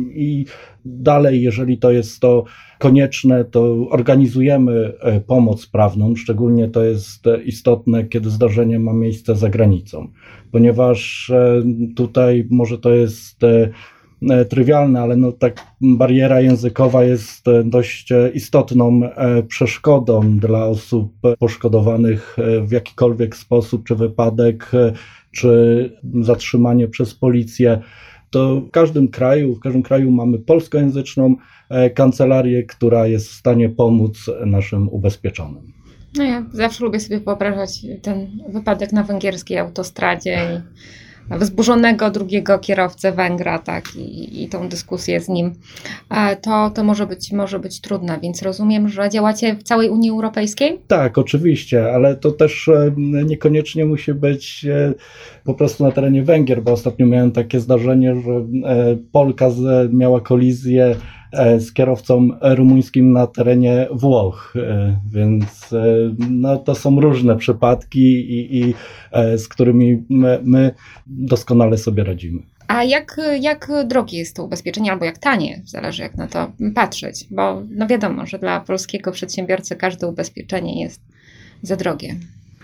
i 0.10 0.46
dalej, 0.86 1.42
jeżeli 1.42 1.78
to 1.78 1.92
jest 1.92 2.20
to 2.20 2.44
konieczne, 2.80 3.46
to 3.46 3.88
organizujemy 3.90 4.94
pomoc 5.28 5.68
prawną, 5.68 6.16
szczególnie 6.16 6.68
to 6.68 6.84
jest 6.84 7.24
istotne, 7.46 8.06
kiedy 8.06 8.30
zdarzenie 8.30 8.80
ma 8.80 8.94
miejsce 8.94 9.36
za 9.36 9.50
granicą, 9.50 10.08
ponieważ 10.52 11.32
tutaj 11.96 12.48
może 12.50 12.78
to 12.78 12.94
jest 12.94 13.42
trywialne, 14.50 15.02
ale 15.02 15.16
no 15.16 15.32
tak 15.32 15.66
bariera 15.82 16.42
językowa 16.42 17.04
jest 17.04 17.48
e, 17.48 17.64
dość 17.64 18.12
e, 18.12 18.30
istotną 18.34 19.02
przeszkodą 19.48 20.38
dla 20.40 20.66
osób 20.66 21.14
poszkodowanych 21.40 22.38
w 22.62 22.72
jakikolwiek 22.72 23.36
sposób, 23.36 23.88
czy 23.88 23.96
wypadek, 23.96 24.72
czy 25.32 25.92
zatrzymanie 26.22 26.88
przez 26.88 27.16
policję. 27.16 27.82
To 28.30 28.62
w 28.62 28.72
każdym 28.72 29.08
kraju, 29.08 29.56
w 29.56 29.60
każdym 29.60 29.84
kraju 29.84 30.12
mamy 30.12 30.40
polskojęzyczną 30.40 31.36
kancelarię, 31.96 32.64
która 32.64 33.08
jest 33.08 33.28
w 33.28 33.34
stanie 33.34 33.70
pomóc 33.70 34.30
naszym 34.46 34.90
ubezpieczonym. 34.90 35.74
No 36.18 36.24
ja 36.24 36.46
zawsze 36.54 36.84
lubię 36.84 37.00
sobie 37.00 37.20
wyobrażać 37.20 37.86
ten 38.02 38.28
wypadek 38.50 38.94
na 38.94 39.04
węgierskiej 39.04 39.58
autostradzie 39.58 40.38
i 40.54 41.07
wzburzonego 41.30 42.12
drugiego 42.12 42.60
kierowcę 42.60 43.12
Węgra, 43.12 43.60
tak, 43.60 43.96
i, 43.96 44.44
i 44.44 44.50
tą 44.50 44.70
dyskusję 44.70 45.22
z 45.22 45.30
nim, 45.30 45.54
e, 46.10 46.36
to, 46.36 46.70
to 46.70 46.84
może, 46.84 47.08
być, 47.08 47.32
może 47.32 47.60
być 47.60 47.82
trudne, 47.82 48.20
więc 48.22 48.42
rozumiem, 48.42 48.90
że 48.90 49.10
działacie 49.10 49.56
w 49.56 49.64
całej 49.64 49.90
Unii 49.90 50.10
Europejskiej? 50.10 50.80
Tak, 50.88 51.18
oczywiście, 51.18 51.94
ale 51.94 52.16
to 52.16 52.32
też 52.32 52.68
e, 52.68 52.92
niekoniecznie 53.26 53.86
musi 53.86 54.14
być 54.14 54.66
e, 54.66 54.94
po 55.44 55.54
prostu 55.54 55.84
na 55.84 55.92
terenie 55.92 56.24
Węgier, 56.24 56.64
bo 56.64 56.72
ostatnio 56.72 57.06
miałem 57.06 57.32
takie 57.32 57.60
zdarzenie, 57.60 58.16
że 58.16 58.46
Polka 59.12 59.48
miała 59.92 60.22
kolizję 60.22 60.96
z 61.34 61.74
kierowcą 61.74 62.30
rumuńskim 62.42 63.12
na 63.12 63.28
terenie 63.28 63.88
Włoch, 63.92 64.54
e, 64.56 65.00
więc 65.12 65.74
e, 65.74 65.86
no, 66.30 66.58
to 66.58 66.76
są 66.76 67.02
różne 67.02 67.38
przypadki, 67.38 68.00
i, 68.00 68.58
i 68.60 68.74
z 69.38 69.48
którymi 69.48 70.04
my, 70.10 70.40
my 70.44 70.72
doskonale 71.08 71.78
sobie 71.78 72.04
radzimy. 72.04 72.40
A 72.68 72.84
jak, 72.84 73.22
jak 73.40 73.72
drogie 73.86 74.18
jest 74.18 74.36
to 74.36 74.44
ubezpieczenie, 74.44 74.92
albo 74.92 75.06
jak 75.06 75.18
tanie, 75.18 75.62
zależy 75.66 76.04
jak 76.04 76.16
na 76.16 76.28
to 76.28 76.52
patrzeć, 76.76 77.26
bo 77.32 77.64
no 77.70 77.88
wiadomo, 77.88 78.26
że 78.26 78.40
dla 78.40 78.60
polskiego 78.60 79.12
przedsiębiorcy 79.12 79.76
każde 79.76 80.08
ubezpieczenie 80.08 80.82
jest 80.82 81.02
za 81.62 81.76
drogie. 81.76 82.16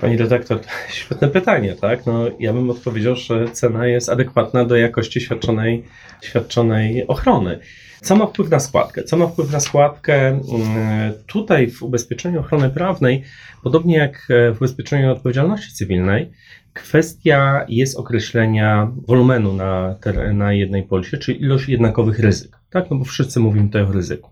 Pani 0.01 0.17
redaktor, 0.17 0.60
świetne 0.89 1.27
pytanie, 1.27 1.75
tak? 1.82 2.05
No, 2.05 2.25
ja 2.39 2.53
bym 2.53 2.70
odpowiedział, 2.70 3.15
że 3.15 3.46
cena 3.51 3.88
jest 3.88 4.10
adekwatna 4.10 4.65
do 4.65 4.75
jakości 4.75 5.22
świadczonej, 5.22 5.84
świadczonej 6.22 7.08
ochrony. 7.08 7.60
Co 8.04 8.16
ma 8.16 8.26
wpływ 8.26 8.50
na 8.50 8.60
składkę? 8.60 9.04
Co 9.04 9.18
ma 9.18 9.28
wpływ 9.28 9.52
na 9.52 9.60
składkę? 9.60 10.28
Mm, 10.28 10.42
tutaj 11.28 11.72
w 11.72 11.84
ubezpieczeniu 11.84 12.40
ochrony 12.40 12.70
prawnej, 12.70 13.24
podobnie 13.64 13.98
jak 13.98 14.28
w 14.54 14.56
ubezpieczeniu 14.58 15.12
odpowiedzialności 15.12 15.74
cywilnej, 15.74 16.32
kwestia 16.74 17.66
jest 17.70 17.98
określenia 17.98 18.92
wolumenu 19.08 19.54
na, 19.54 19.96
na 20.34 20.54
jednej 20.54 20.84
polisie, 20.84 21.18
czyli 21.18 21.42
ilość 21.42 21.70
jednakowych 21.70 22.20
ryzyk. 22.20 22.58
Tak, 22.70 22.90
no 22.92 22.98
bo 22.98 23.06
wszyscy 23.06 23.40
mówimy 23.40 23.66
tutaj 23.66 23.82
o 23.82 23.92
ryzyku. 23.92 24.30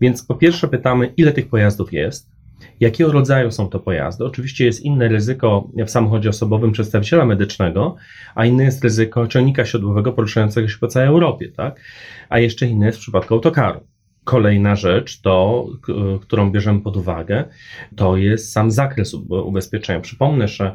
Więc 0.00 0.24
po 0.26 0.34
pierwsze 0.34 0.68
pytamy, 0.68 1.12
ile 1.16 1.32
tych 1.32 1.48
pojazdów 1.48 1.92
jest, 1.92 2.31
Jakiego 2.80 3.12
rodzaju 3.12 3.50
są 3.50 3.68
to 3.68 3.78
pojazdy? 3.80 4.24
Oczywiście 4.24 4.64
jest 4.64 4.80
inne 4.80 5.08
ryzyko 5.08 5.70
w 5.86 5.90
samochodzie 5.90 6.28
osobowym 6.28 6.72
przedstawiciela 6.72 7.24
medycznego, 7.24 7.96
a 8.34 8.46
inne 8.46 8.64
jest 8.64 8.84
ryzyko 8.84 9.26
ciągnika 9.26 9.64
siodłowego 9.64 10.12
poruszającego 10.12 10.68
się 10.68 10.78
po 10.78 10.88
całej 10.88 11.08
Europie, 11.08 11.48
tak? 11.48 11.80
A 12.28 12.38
jeszcze 12.38 12.66
inne 12.66 12.86
jest 12.86 12.98
w 12.98 13.00
przypadku 13.00 13.34
autokaru. 13.34 13.80
Kolejna 14.24 14.76
rzecz, 14.76 15.20
to, 15.20 15.66
którą 16.20 16.52
bierzemy 16.52 16.80
pod 16.80 16.96
uwagę, 16.96 17.44
to 17.96 18.16
jest 18.16 18.52
sam 18.52 18.70
zakres 18.70 19.14
ubezpieczenia. 19.28 20.00
Przypomnę, 20.00 20.48
że 20.48 20.72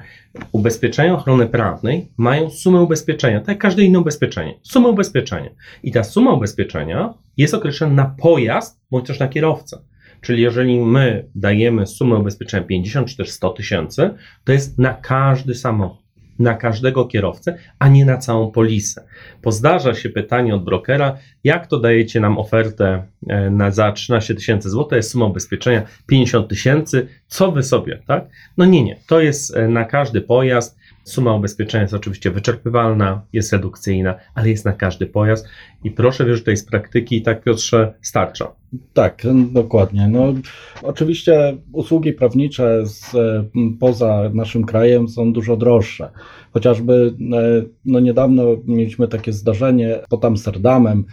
ubezpieczenia 0.52 1.14
ochrony 1.14 1.48
prawnej 1.48 2.12
mają 2.18 2.50
sumę 2.50 2.82
ubezpieczenia, 2.82 3.40
tak 3.40 3.48
jak 3.48 3.58
każde 3.58 3.84
inne 3.84 4.00
ubezpieczenie. 4.00 4.60
Sumę 4.62 4.88
ubezpieczenia. 4.88 5.50
I 5.84 5.92
ta 5.92 6.04
suma 6.04 6.34
ubezpieczenia 6.34 7.14
jest 7.38 7.54
określona 7.54 7.94
na 7.94 8.06
pojazd 8.06 8.82
bądź 8.92 9.08
też 9.08 9.20
na 9.20 9.28
kierowcę. 9.28 9.78
Czyli 10.28 10.42
jeżeli 10.42 10.80
my 10.80 11.26
dajemy 11.36 11.88
sumę 11.88 12.16
ubezpieczenia 12.16 12.68
50 12.68 13.08
czy 13.08 13.18
też 13.18 13.30
100 13.30 13.50
tysięcy, 13.50 14.10
to 14.44 14.52
jest 14.52 14.80
na 14.80 14.94
każdy 14.94 15.56
samochód, 15.56 16.06
na 16.40 16.54
każdego 16.54 17.06
kierowcę, 17.06 17.58
a 17.80 17.88
nie 17.88 18.06
na 18.06 18.18
całą 18.18 18.52
polisę. 18.52 19.04
Pozdarza 19.42 19.94
się 19.94 20.10
pytanie 20.10 20.56
od 20.56 20.64
brokera, 20.64 21.18
jak 21.44 21.68
to 21.68 21.80
dajecie 21.80 22.20
nam 22.20 22.38
ofertę 22.38 23.04
na 23.52 23.72
za 23.72 23.92
13 23.92 24.36
tysięcy 24.36 24.70
złotych, 24.70 24.96
jest 24.96 25.12
suma 25.12 25.26
ubezpieczenia 25.26 25.84
50 26.08 26.48
tysięcy, 26.48 27.08
co 27.28 27.52
wy 27.52 27.64
sobie, 27.64 28.02
tak? 28.08 28.26
No 28.58 28.66
nie, 28.66 28.84
nie, 28.84 29.00
to 29.08 29.22
jest 29.22 29.58
e, 29.58 29.68
na 29.68 29.86
każdy 29.86 30.22
pojazd, 30.22 30.78
Suma 31.08 31.36
ubezpieczenia 31.36 31.82
jest 31.82 31.94
oczywiście 31.94 32.32
wyczerpywalna, 32.32 33.22
jest 33.34 33.54
redukcyjna, 33.54 34.16
ale 34.36 34.50
jest 34.50 34.66
na 34.66 34.74
każdy 34.74 35.06
pojazd 35.06 35.48
i 35.84 35.92
proszę 35.92 36.26
wierzyć, 36.26 36.46
tej 36.46 36.58
z 36.58 36.66
praktyki 36.66 37.22
tak 37.22 37.44
Piotrze 37.44 37.94
starcza. 38.02 38.52
Tak, 38.94 39.24
dokładnie. 39.52 40.08
No, 40.08 40.34
oczywiście 40.84 41.58
usługi 41.72 42.14
prawnicze 42.14 42.86
z, 42.86 43.16
poza 43.80 44.30
naszym 44.34 44.66
krajem 44.66 45.10
są 45.10 45.34
dużo 45.34 45.58
droższe. 45.58 46.10
Chociażby 46.52 47.14
e, 47.34 47.64
no, 47.86 48.00
niedawno 48.00 48.44
mieliśmy 48.66 49.08
takie 49.08 49.34
zdarzenie 49.34 50.00
pod 50.10 50.26
Amsterdamem. 50.26 51.06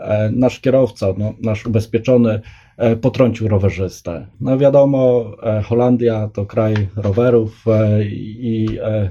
E, 0.00 0.30
nasz 0.30 0.60
kierowca, 0.60 1.06
no, 1.18 1.34
nasz 1.42 1.66
ubezpieczony 1.66 2.40
E, 2.80 2.96
potrącił 2.96 3.48
rowerzystę. 3.48 4.26
No 4.40 4.58
wiadomo, 4.58 5.32
e, 5.42 5.62
Holandia 5.62 6.28
to 6.32 6.46
kraj 6.46 6.74
rowerów 6.96 7.64
i 8.10 8.66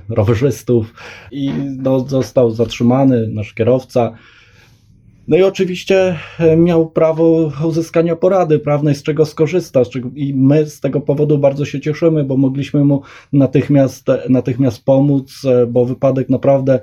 rowerzystów 0.10 0.94
i 1.32 1.52
no, 1.78 2.00
został 2.00 2.52
zatrzymany 2.52 3.28
nasz 3.28 3.54
kierowca. 3.54 4.14
No 5.28 5.38
i 5.38 5.44
oczywiście 5.44 6.16
miał 6.58 6.90
prawo 6.90 7.52
uzyskania 7.66 8.16
porady 8.16 8.60
prawnej, 8.60 8.96
z 8.96 9.04
czego 9.04 9.26
skorzystać. 9.26 9.90
I 10.16 10.34
my 10.34 10.66
z 10.66 10.80
tego 10.80 11.02
powodu 11.02 11.38
bardzo 11.38 11.66
się 11.66 11.80
cieszymy, 11.80 12.24
bo 12.24 12.38
mogliśmy 12.38 12.86
mu 12.86 13.02
natychmiast, 13.34 14.08
natychmiast 14.30 14.86
pomóc, 14.86 15.42
bo 15.68 15.86
wypadek 15.86 16.30
naprawdę 16.30 16.80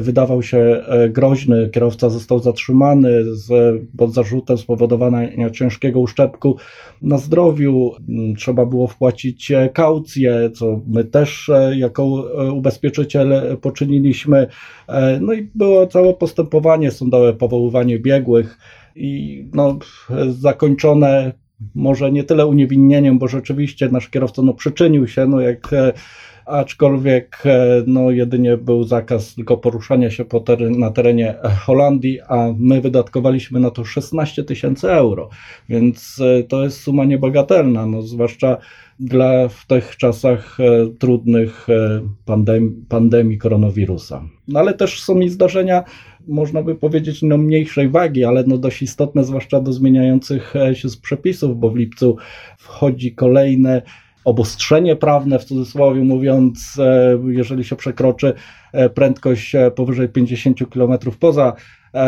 wydawał 0.00 0.42
się 0.42 0.58
e, 0.58 1.08
groźny. 1.08 1.70
Kierowca 1.72 2.10
został 2.10 2.38
zatrzymany 2.38 3.34
z, 3.34 3.80
pod 3.96 4.14
zarzutem 4.14 4.58
spowodowania 4.58 5.50
ciężkiego 5.50 6.00
uszczerbku 6.00 6.56
na 7.02 7.18
zdrowiu. 7.18 7.92
Mm, 8.08 8.36
trzeba 8.36 8.66
było 8.66 8.86
wpłacić 8.86 9.50
e, 9.50 9.68
kaucję, 9.68 10.50
co 10.54 10.80
my 10.86 11.04
też 11.04 11.50
jako 11.76 12.04
ubezpieczyciel 12.52 13.56
poczyniliśmy. 13.60 14.46
No 15.20 15.32
i 15.32 15.50
było 15.54 15.86
całe 15.86 16.14
postępowanie 16.14 16.90
sądowe, 16.90 17.32
powoływanie 17.32 17.98
biegłych. 17.98 18.58
i 18.96 19.44
no, 19.54 19.78
zakończone 20.28 21.32
może 21.74 22.12
nie 22.12 22.24
tyle 22.24 22.46
uniewinnieniem, 22.46 23.18
bo 23.18 23.28
rzeczywiście 23.28 23.88
nasz 23.88 24.08
kierowca 24.08 24.42
no, 24.42 24.54
przyczynił 24.54 25.08
się, 25.08 25.26
no 25.26 25.40
jak 25.40 25.70
aczkolwiek 26.46 27.42
e, 27.46 27.82
no, 27.86 28.10
jedynie 28.10 28.56
był 28.56 28.84
zakaz 28.84 29.34
tylko 29.34 29.56
poruszania 29.56 30.10
się 30.10 30.24
po 30.24 30.40
teren, 30.40 30.78
na 30.78 30.90
terenie 30.90 31.34
Holandii, 31.64 32.20
a 32.28 32.52
my 32.58 32.80
wydatkowaliśmy 32.80 33.60
na 33.60 33.70
to 33.70 33.84
16 33.84 34.44
tysięcy 34.44 34.90
euro, 34.90 35.28
więc 35.68 36.20
e, 36.20 36.42
to 36.42 36.64
jest 36.64 36.80
suma 36.80 37.04
niebagatelna, 37.04 37.86
no, 37.86 38.02
zwłaszcza 38.02 38.56
dla 39.00 39.48
w 39.48 39.66
tych 39.66 39.96
czasach 39.96 40.58
e, 40.60 40.86
trudnych 40.98 41.66
pandemii, 42.24 42.84
pandemii 42.88 43.38
koronawirusa. 43.38 44.22
No, 44.48 44.60
ale 44.60 44.74
też 44.74 45.02
są 45.02 45.20
i 45.20 45.28
zdarzenia, 45.28 45.84
można 46.28 46.62
by 46.62 46.74
powiedzieć, 46.74 47.22
no, 47.22 47.38
mniejszej 47.38 47.88
wagi, 47.88 48.24
ale 48.24 48.44
no, 48.46 48.58
dość 48.58 48.82
istotne, 48.82 49.24
zwłaszcza 49.24 49.60
do 49.60 49.72
zmieniających 49.72 50.54
się 50.74 50.88
z 50.88 50.96
przepisów, 50.96 51.58
bo 51.58 51.70
w 51.70 51.76
lipcu 51.76 52.16
wchodzi 52.58 53.14
kolejne 53.14 53.82
obostrzenie 54.26 54.96
prawne, 54.96 55.38
w 55.38 55.44
cudzysłowie 55.44 56.04
mówiąc, 56.04 56.78
e, 56.78 57.18
jeżeli 57.26 57.64
się 57.64 57.76
przekroczy 57.76 58.32
e, 58.72 58.90
prędkość 58.90 59.54
e, 59.54 59.70
powyżej 59.70 60.08
50 60.08 60.58
km 60.70 60.98
poza 61.20 61.52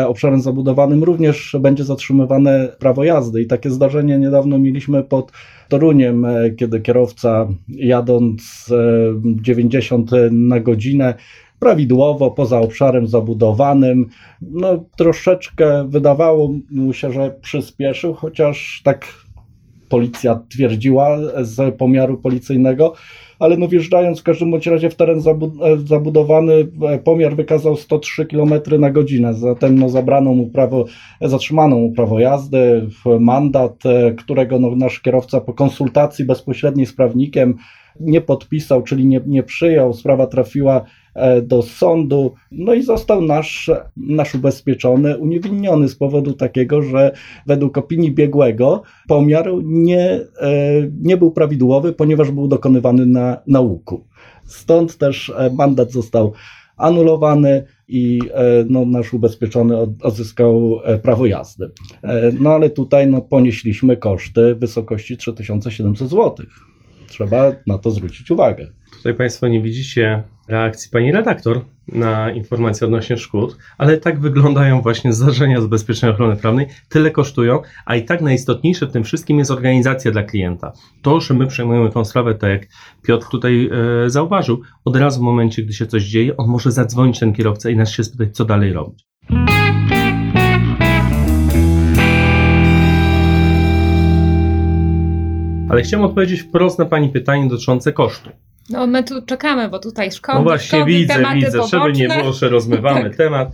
obszarem 0.07 0.41
zabudowanym, 0.41 1.03
również 1.03 1.55
będzie 1.59 1.83
zatrzymywane 1.83 2.69
prawo 2.79 3.03
jazdy. 3.03 3.41
I 3.41 3.47
takie 3.47 3.69
zdarzenie 3.69 4.19
niedawno 4.19 4.59
mieliśmy 4.59 5.03
pod 5.03 5.31
Toruniem, 5.69 6.27
kiedy 6.57 6.81
kierowca 6.81 7.47
jadąc 7.67 8.69
90 9.23 10.11
na 10.31 10.59
godzinę 10.59 11.13
prawidłowo, 11.59 12.31
poza 12.31 12.59
obszarem 12.59 13.07
zabudowanym. 13.07 14.05
No, 14.41 14.85
troszeczkę 14.97 15.87
wydawało 15.87 16.53
mu 16.71 16.93
się, 16.93 17.11
że 17.11 17.35
przyspieszył, 17.41 18.13
chociaż 18.13 18.81
tak 18.83 19.07
policja 19.89 20.41
twierdziła 20.49 21.17
z 21.41 21.75
pomiaru 21.75 22.17
policyjnego, 22.17 22.93
ale 23.39 23.57
no 23.57 23.67
wjeżdżając 23.67 24.19
w 24.19 24.23
każdym 24.23 24.51
bądź 24.51 24.67
razie 24.67 24.89
w 24.89 24.95
teren 24.95 25.21
zabudowany, 25.85 26.67
e, 26.81 26.99
pomiar 26.99 27.35
wykazał 27.35 27.75
103 27.75 28.25
km 28.25 28.53
na 28.79 28.91
godzinę, 28.91 29.33
zatem 29.33 29.79
no 29.79 29.89
zabrano 29.89 30.33
mu 30.33 30.47
prawo, 30.47 30.85
zatrzymano 31.21 31.75
mu 31.75 31.91
prawo 31.91 32.19
jazdy, 32.19 32.87
mandat, 33.19 33.85
e, 33.85 34.11
którego 34.11 34.59
no 34.59 34.75
nasz 34.75 34.99
kierowca 34.99 35.41
po 35.41 35.53
konsultacji 35.53 36.25
bezpośredniej 36.25 36.85
z 36.85 36.93
prawnikiem 36.93 37.55
nie 37.99 38.21
podpisał, 38.21 38.83
czyli 38.83 39.05
nie, 39.05 39.21
nie 39.25 39.43
przyjął, 39.43 39.93
sprawa 39.93 40.27
trafiła 40.27 40.85
E, 41.08 41.08
do 41.43 41.61
sądu, 41.61 42.33
no 42.51 42.73
i 42.73 42.83
został 42.83 43.21
nasz, 43.21 43.71
nasz 43.97 44.35
ubezpieczony 44.35 45.17
uniewinniony 45.17 45.89
z 45.89 45.95
powodu 45.95 46.33
takiego, 46.33 46.81
że 46.81 47.11
według 47.47 47.77
opinii 47.77 48.11
biegłego 48.11 48.81
pomiar 49.07 49.49
nie, 49.63 50.09
e, 50.11 50.21
nie 51.01 51.17
był 51.17 51.31
prawidłowy, 51.31 51.93
ponieważ 51.93 52.31
był 52.31 52.47
dokonywany 52.47 53.05
na, 53.05 53.37
na 53.47 53.59
łuku. 53.59 54.05
Stąd 54.45 54.97
też 54.97 55.29
e, 55.37 55.49
mandat 55.53 55.91
został 55.91 56.33
anulowany 56.77 57.63
i 57.87 58.19
no, 58.69 58.85
nasz 58.85 59.13
ubezpieczony 59.13 59.77
odzyskał 60.03 60.79
prawo 61.03 61.25
jazdy. 61.25 61.71
No 62.39 62.49
ale 62.49 62.69
tutaj 62.69 63.07
no, 63.07 63.21
ponieśliśmy 63.21 63.97
koszty 63.97 64.55
w 64.55 64.59
wysokości 64.59 65.17
3700 65.17 66.09
zł. 66.09 66.45
Trzeba 67.07 67.51
na 67.67 67.77
to 67.77 67.91
zwrócić 67.91 68.31
uwagę. 68.31 68.67
Tutaj 68.97 69.13
Państwo 69.13 69.47
nie 69.47 69.61
widzicie 69.61 70.23
reakcji 70.49 70.91
pani 70.91 71.11
redaktor 71.11 71.61
na 71.87 72.31
informacje 72.31 72.87
odnośnie 72.87 73.17
szkód, 73.17 73.57
ale 73.77 73.97
tak 73.97 74.19
wyglądają 74.19 74.81
właśnie 74.81 75.13
zdarzenia 75.13 75.61
z 75.61 75.67
bezpiecznej 75.67 76.11
ochrony 76.11 76.35
prawnej, 76.35 76.67
tyle 76.89 77.11
kosztują, 77.11 77.61
a 77.85 77.95
i 77.95 78.05
tak 78.05 78.21
najistotniejsze 78.21 78.87
w 78.87 78.91
tym 78.91 79.03
wszystkim 79.03 79.39
jest 79.39 79.51
organizacja 79.51 80.11
dla 80.11 80.23
klienta. 80.23 80.71
To, 81.01 81.21
że 81.21 81.33
my 81.33 81.47
przejmujemy 81.47 81.89
tą 81.89 82.05
sprawę, 82.05 82.35
tak 82.35 82.49
jak 82.49 82.67
Piotr 83.03 83.27
tutaj 83.27 83.69
e, 84.05 84.09
zauważył, 84.09 84.61
od 84.85 84.95
razu 84.95 85.19
w 85.19 85.23
momencie, 85.23 85.63
gdy 85.63 85.73
się 85.73 85.85
coś 85.85 86.03
dzieje, 86.03 86.37
on 86.37 86.49
może 86.49 86.71
zadzwonić 86.71 87.19
ten 87.19 87.33
kierowca 87.33 87.69
i 87.69 87.75
nas 87.75 87.91
się 87.91 88.03
spytać, 88.03 88.35
co 88.35 88.45
dalej 88.45 88.73
robić. 88.73 89.05
Ale 95.69 95.81
chciałem 95.81 96.05
odpowiedzieć 96.05 96.41
wprost 96.41 96.79
na 96.79 96.85
Pani 96.85 97.09
pytanie 97.09 97.47
dotyczące 97.47 97.93
kosztu. 97.93 98.29
No 98.69 98.87
my 98.87 99.03
tu 99.03 99.21
czekamy, 99.25 99.69
bo 99.69 99.79
tutaj 99.79 100.11
szkoły, 100.11 100.37
No 100.39 100.43
właśnie, 100.43 100.67
szkoły, 100.67 100.85
widzę, 100.85 101.23
widzę, 101.33 101.51
poboczne. 101.51 101.79
żeby 101.79 101.91
nie 101.91 102.07
było, 102.07 102.33
że 102.33 102.49
rozmywamy 102.49 103.03
tak. 103.03 103.15
temat. 103.15 103.51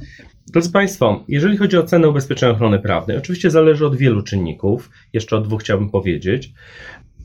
Drodzy 0.47 0.71
Państwo, 0.71 1.23
jeżeli 1.27 1.57
chodzi 1.57 1.77
o 1.77 1.83
cenę 1.83 2.09
ubezpieczenia 2.09 2.51
ochrony 2.51 2.79
prawnej, 2.79 3.17
oczywiście 3.17 3.51
zależy 3.51 3.85
od 3.85 3.95
wielu 3.95 4.21
czynników, 4.21 4.89
jeszcze 5.13 5.37
o 5.37 5.41
dwóch 5.41 5.61
chciałbym 5.61 5.89
powiedzieć. 5.89 6.53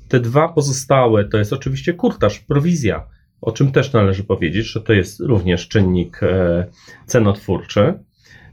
Te 0.09 0.21
dwa 0.21 0.49
pozostałe 0.49 1.25
to 1.25 1.39
jest 1.39 1.53
oczywiście 1.53 1.95
kurtaż, 1.95 2.39
prowizja, 2.39 3.07
o 3.41 3.53
czym 3.53 3.73
też 3.73 3.93
należy 3.93 4.25
powiedzieć, 4.25 4.67
że 4.67 4.81
to 4.81 4.93
jest 4.93 5.21
również 5.21 5.69
czynnik 5.69 6.23
e, 6.23 6.67
cenotwórczy 7.07 7.95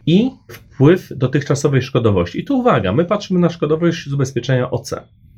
i 0.06 0.32
wpływ 0.48 1.08
dotychczasowej 1.16 1.82
szkodowości. 1.82 2.40
I 2.40 2.46
tu 2.46 2.60
uwaga, 2.60 2.94
my 2.94 3.06
patrzymy 3.06 3.40
na 3.40 3.50
szkodowość 3.50 4.10
z 4.10 4.14
ubezpieczenia 4.14 4.72
OC. 4.72 4.96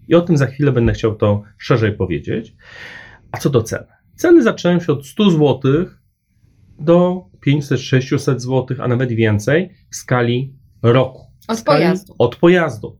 I 0.08 0.16
o 0.16 0.22
tym 0.22 0.38
za 0.38 0.46
chwilę 0.46 0.72
będę 0.72 0.94
chciał 0.94 1.16
to 1.16 1.44
szerzej 1.58 1.92
powiedzieć. 1.92 2.54
A 3.32 3.38
co 3.38 3.50
do 3.50 3.63
cen? 3.63 3.84
Ceny 4.15 4.44
zaczynają 4.44 4.80
się 4.80 4.94
od 4.94 5.08
100 5.08 5.32
zł 5.32 5.62
do 6.80 7.26
500-600 7.48 8.39
zł, 8.39 8.78
a 8.80 8.88
nawet 8.88 9.12
więcej 9.12 9.70
w 9.89 9.96
skali 9.96 10.54
roku. 10.84 11.22
Od 11.48 11.60
skali 11.60 11.80
pojazdu. 11.80 12.15
Od 12.18 12.36
pojazdu. 12.36 12.98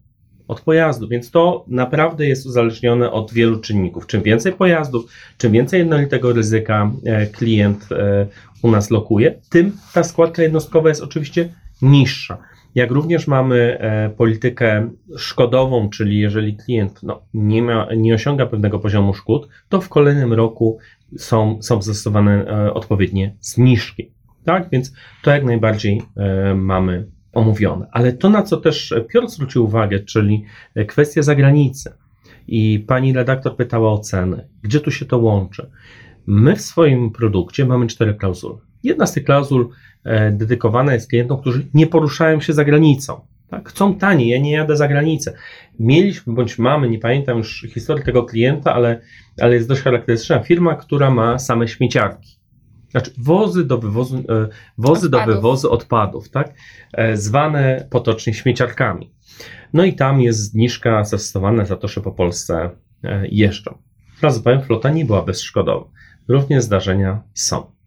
Od 0.48 0.62
pojazdu, 0.62 1.08
więc 1.08 1.32
to 1.32 1.66
naprawdę 1.68 2.28
jest 2.28 2.46
uzależnione 2.46 3.12
od 3.12 3.34
wielu 3.34 3.60
czynników. 3.60 4.08
Czym 4.08 4.24
więcej 4.24 4.54
pojazdów, 4.54 5.12
czym 5.38 5.52
więcej 5.52 5.80
jednolitego 5.80 6.34
ryzyka 6.34 6.92
e, 7.06 7.28
klient 7.28 7.92
e, 7.92 8.28
u 8.62 8.72
nas 8.72 8.90
lokuje, 8.90 9.42
tym 9.50 9.72
ta 9.94 10.04
składka 10.04 10.44
jednostkowa 10.44 10.90
jest 10.90 11.02
oczywiście 11.02 11.54
niższa. 11.82 12.38
Jak 12.76 12.92
również 12.92 13.28
mamy 13.28 13.78
e, 13.80 14.10
politykę 14.10 14.90
szkodową, 15.18 15.90
czyli 15.90 16.20
jeżeli 16.20 16.58
klient 16.58 17.04
no, 17.04 17.22
nie, 17.34 17.62
ma, 17.62 17.88
nie 17.98 18.14
osiąga 18.14 18.46
pewnego 18.46 18.80
poziomu 18.80 19.14
szkód, 19.14 19.48
to 19.70 19.82
w 19.82 19.90
kolejnym 19.90 20.34
roku 20.34 20.78
są, 21.18 21.62
są 21.62 21.82
zastosowane 21.82 22.46
e, 22.46 22.74
odpowiednie 22.74 23.36
zniżki. 23.40 24.12
Tak, 24.46 24.70
więc 24.72 24.94
to 25.24 25.32
jak 25.32 25.46
najbardziej 25.46 26.02
e, 26.18 26.56
mamy 26.56 27.08
omówione. 27.34 27.88
Ale 27.92 28.14
to, 28.14 28.30
na 28.30 28.44
co 28.44 28.58
też 28.58 28.94
Piotr 29.10 29.28
zwrócił 29.28 29.66
uwagę, 29.66 30.00
czyli 30.00 30.46
kwestia 30.88 31.22
zagranicy. 31.22 31.94
I 32.48 32.86
pani 32.88 33.14
redaktor 33.14 33.56
pytała 33.56 33.92
o 33.92 34.00
ceny. 34.00 34.48
Gdzie 34.62 34.80
tu 34.80 34.92
się 34.92 35.06
to 35.06 35.18
łączy? 35.18 35.70
My 36.28 36.56
w 36.56 36.62
swoim 36.62 37.12
produkcie 37.12 37.66
mamy 37.66 37.88
cztery 37.88 38.14
klauzuły. 38.14 38.69
Jedna 38.84 39.06
z 39.06 39.14
tych 39.14 39.24
klauzul 39.24 39.70
e, 40.04 40.32
dedykowana 40.32 40.94
jest 40.94 41.10
klientom, 41.10 41.42
którzy 41.42 41.68
nie 41.74 41.88
poruszają 41.88 42.42
się 42.42 42.54
za 42.54 42.66
granicą. 42.66 43.22
Tak? 43.50 43.70
Chcą 43.70 43.96
taniej, 43.96 44.30
ja 44.30 44.40
nie 44.40 44.52
jadę 44.52 44.78
za 44.78 44.88
granicę. 44.88 45.34
Mieliśmy 45.80 46.34
bądź 46.34 46.60
mamy, 46.60 46.90
nie 46.90 47.00
pamiętam 47.00 47.38
już 47.38 47.68
historii 47.74 48.06
tego 48.06 48.24
klienta, 48.24 48.74
ale, 48.74 49.02
ale 49.42 49.56
jest 49.56 49.68
dość 49.68 49.82
charakterystyczna 49.82 50.40
firma, 50.40 50.76
która 50.76 51.12
ma 51.12 51.40
same 51.40 51.68
śmieciarki. 51.68 52.40
Znaczy 52.92 53.12
wozy 53.18 53.66
do 53.66 53.78
wywozu, 53.78 54.18
e, 54.18 54.48
wozy 54.78 55.06
odpadów. 55.08 55.28
do 55.28 55.36
wywozu 55.36 55.72
odpadów, 55.72 56.30
tak? 56.30 56.54
E, 56.94 57.18
zwane 57.18 57.88
potocznie 57.90 58.34
śmieciarkami. 58.34 59.14
No 59.74 59.86
i 59.86 59.94
tam 59.94 60.22
jest 60.22 60.40
zniżka 60.40 61.04
zastosowana 61.04 61.66
za 61.66 61.76
to, 61.76 61.88
że 61.88 62.02
po 62.02 62.12
Polsce 62.12 62.70
jeżdżą. 63.32 63.78
Raz 64.22 64.40
powiem, 64.40 64.62
flota 64.62 64.90
nie 64.90 65.06
była 65.06 65.22
bezszkodowa. 65.22 65.90
Również 66.28 66.64
zdarzenia 66.64 67.24
są. 67.34 67.79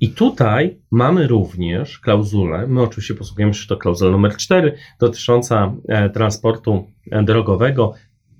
I 0.00 0.10
tutaj 0.10 0.78
mamy 0.90 1.26
również 1.26 1.98
klauzulę, 1.98 2.66
my 2.66 2.82
oczywiście 2.82 3.14
posługujemy 3.14 3.54
się 3.54 3.66
to 3.66 3.76
klauzulą 3.76 4.10
numer 4.10 4.36
4, 4.36 4.74
dotycząca 5.00 5.74
e, 5.88 6.10
transportu 6.10 6.86
e, 7.10 7.22
drogowego 7.22 7.94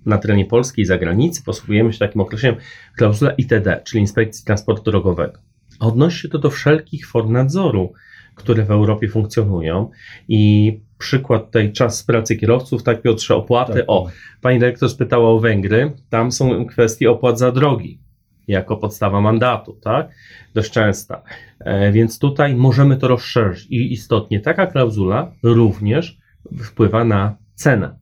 na 0.06 0.18
terenie 0.18 0.44
Polski 0.44 0.82
i 0.82 0.84
zagranicy. 0.84 1.44
Posługujemy 1.44 1.92
się 1.92 1.98
takim 1.98 2.20
określeniem 2.20 2.61
klauzula 2.96 3.30
ITD, 3.30 3.80
czyli 3.84 4.00
Inspekcji 4.00 4.44
Transportu 4.44 4.90
Drogowego. 4.90 5.38
Odnosi 5.80 6.20
się 6.20 6.28
to 6.28 6.38
do 6.38 6.50
wszelkich 6.50 7.08
form 7.08 7.32
nadzoru, 7.32 7.92
które 8.34 8.64
w 8.64 8.70
Europie 8.70 9.08
funkcjonują 9.08 9.90
i 10.28 10.72
przykład 10.98 11.46
tutaj 11.46 11.72
czas 11.72 12.02
pracy 12.02 12.37
kierowców, 12.37 12.82
tak 12.82 13.02
Piotrze, 13.02 13.34
opłaty. 13.37 13.72
Tak, 13.72 13.84
o, 13.87 14.04
tak. 14.04 14.14
pani 14.40 14.58
dyrektor 14.58 14.90
spytała 14.90 15.30
o 15.30 15.40
Węgry, 15.40 15.92
tam 16.11 16.32
są 16.32 16.66
kwestie 16.66 17.11
opłat 17.11 17.38
za 17.38 17.52
drogi 17.52 18.08
jako 18.48 18.76
podstawa 18.76 19.20
mandatu, 19.20 19.72
tak? 19.72 20.08
Dość 20.54 20.70
częsta. 20.70 21.22
E, 21.61 21.92
więc 21.92 22.18
tutaj 22.18 22.54
możemy 22.54 22.96
to 22.96 23.08
rozszerzyć 23.08 23.66
i 23.70 23.92
istotnie 23.92 24.40
taka 24.40 24.66
klauzula 24.66 25.32
również 25.42 26.18
wpływa 26.64 27.04
na 27.04 27.37
cenę, 27.54 27.98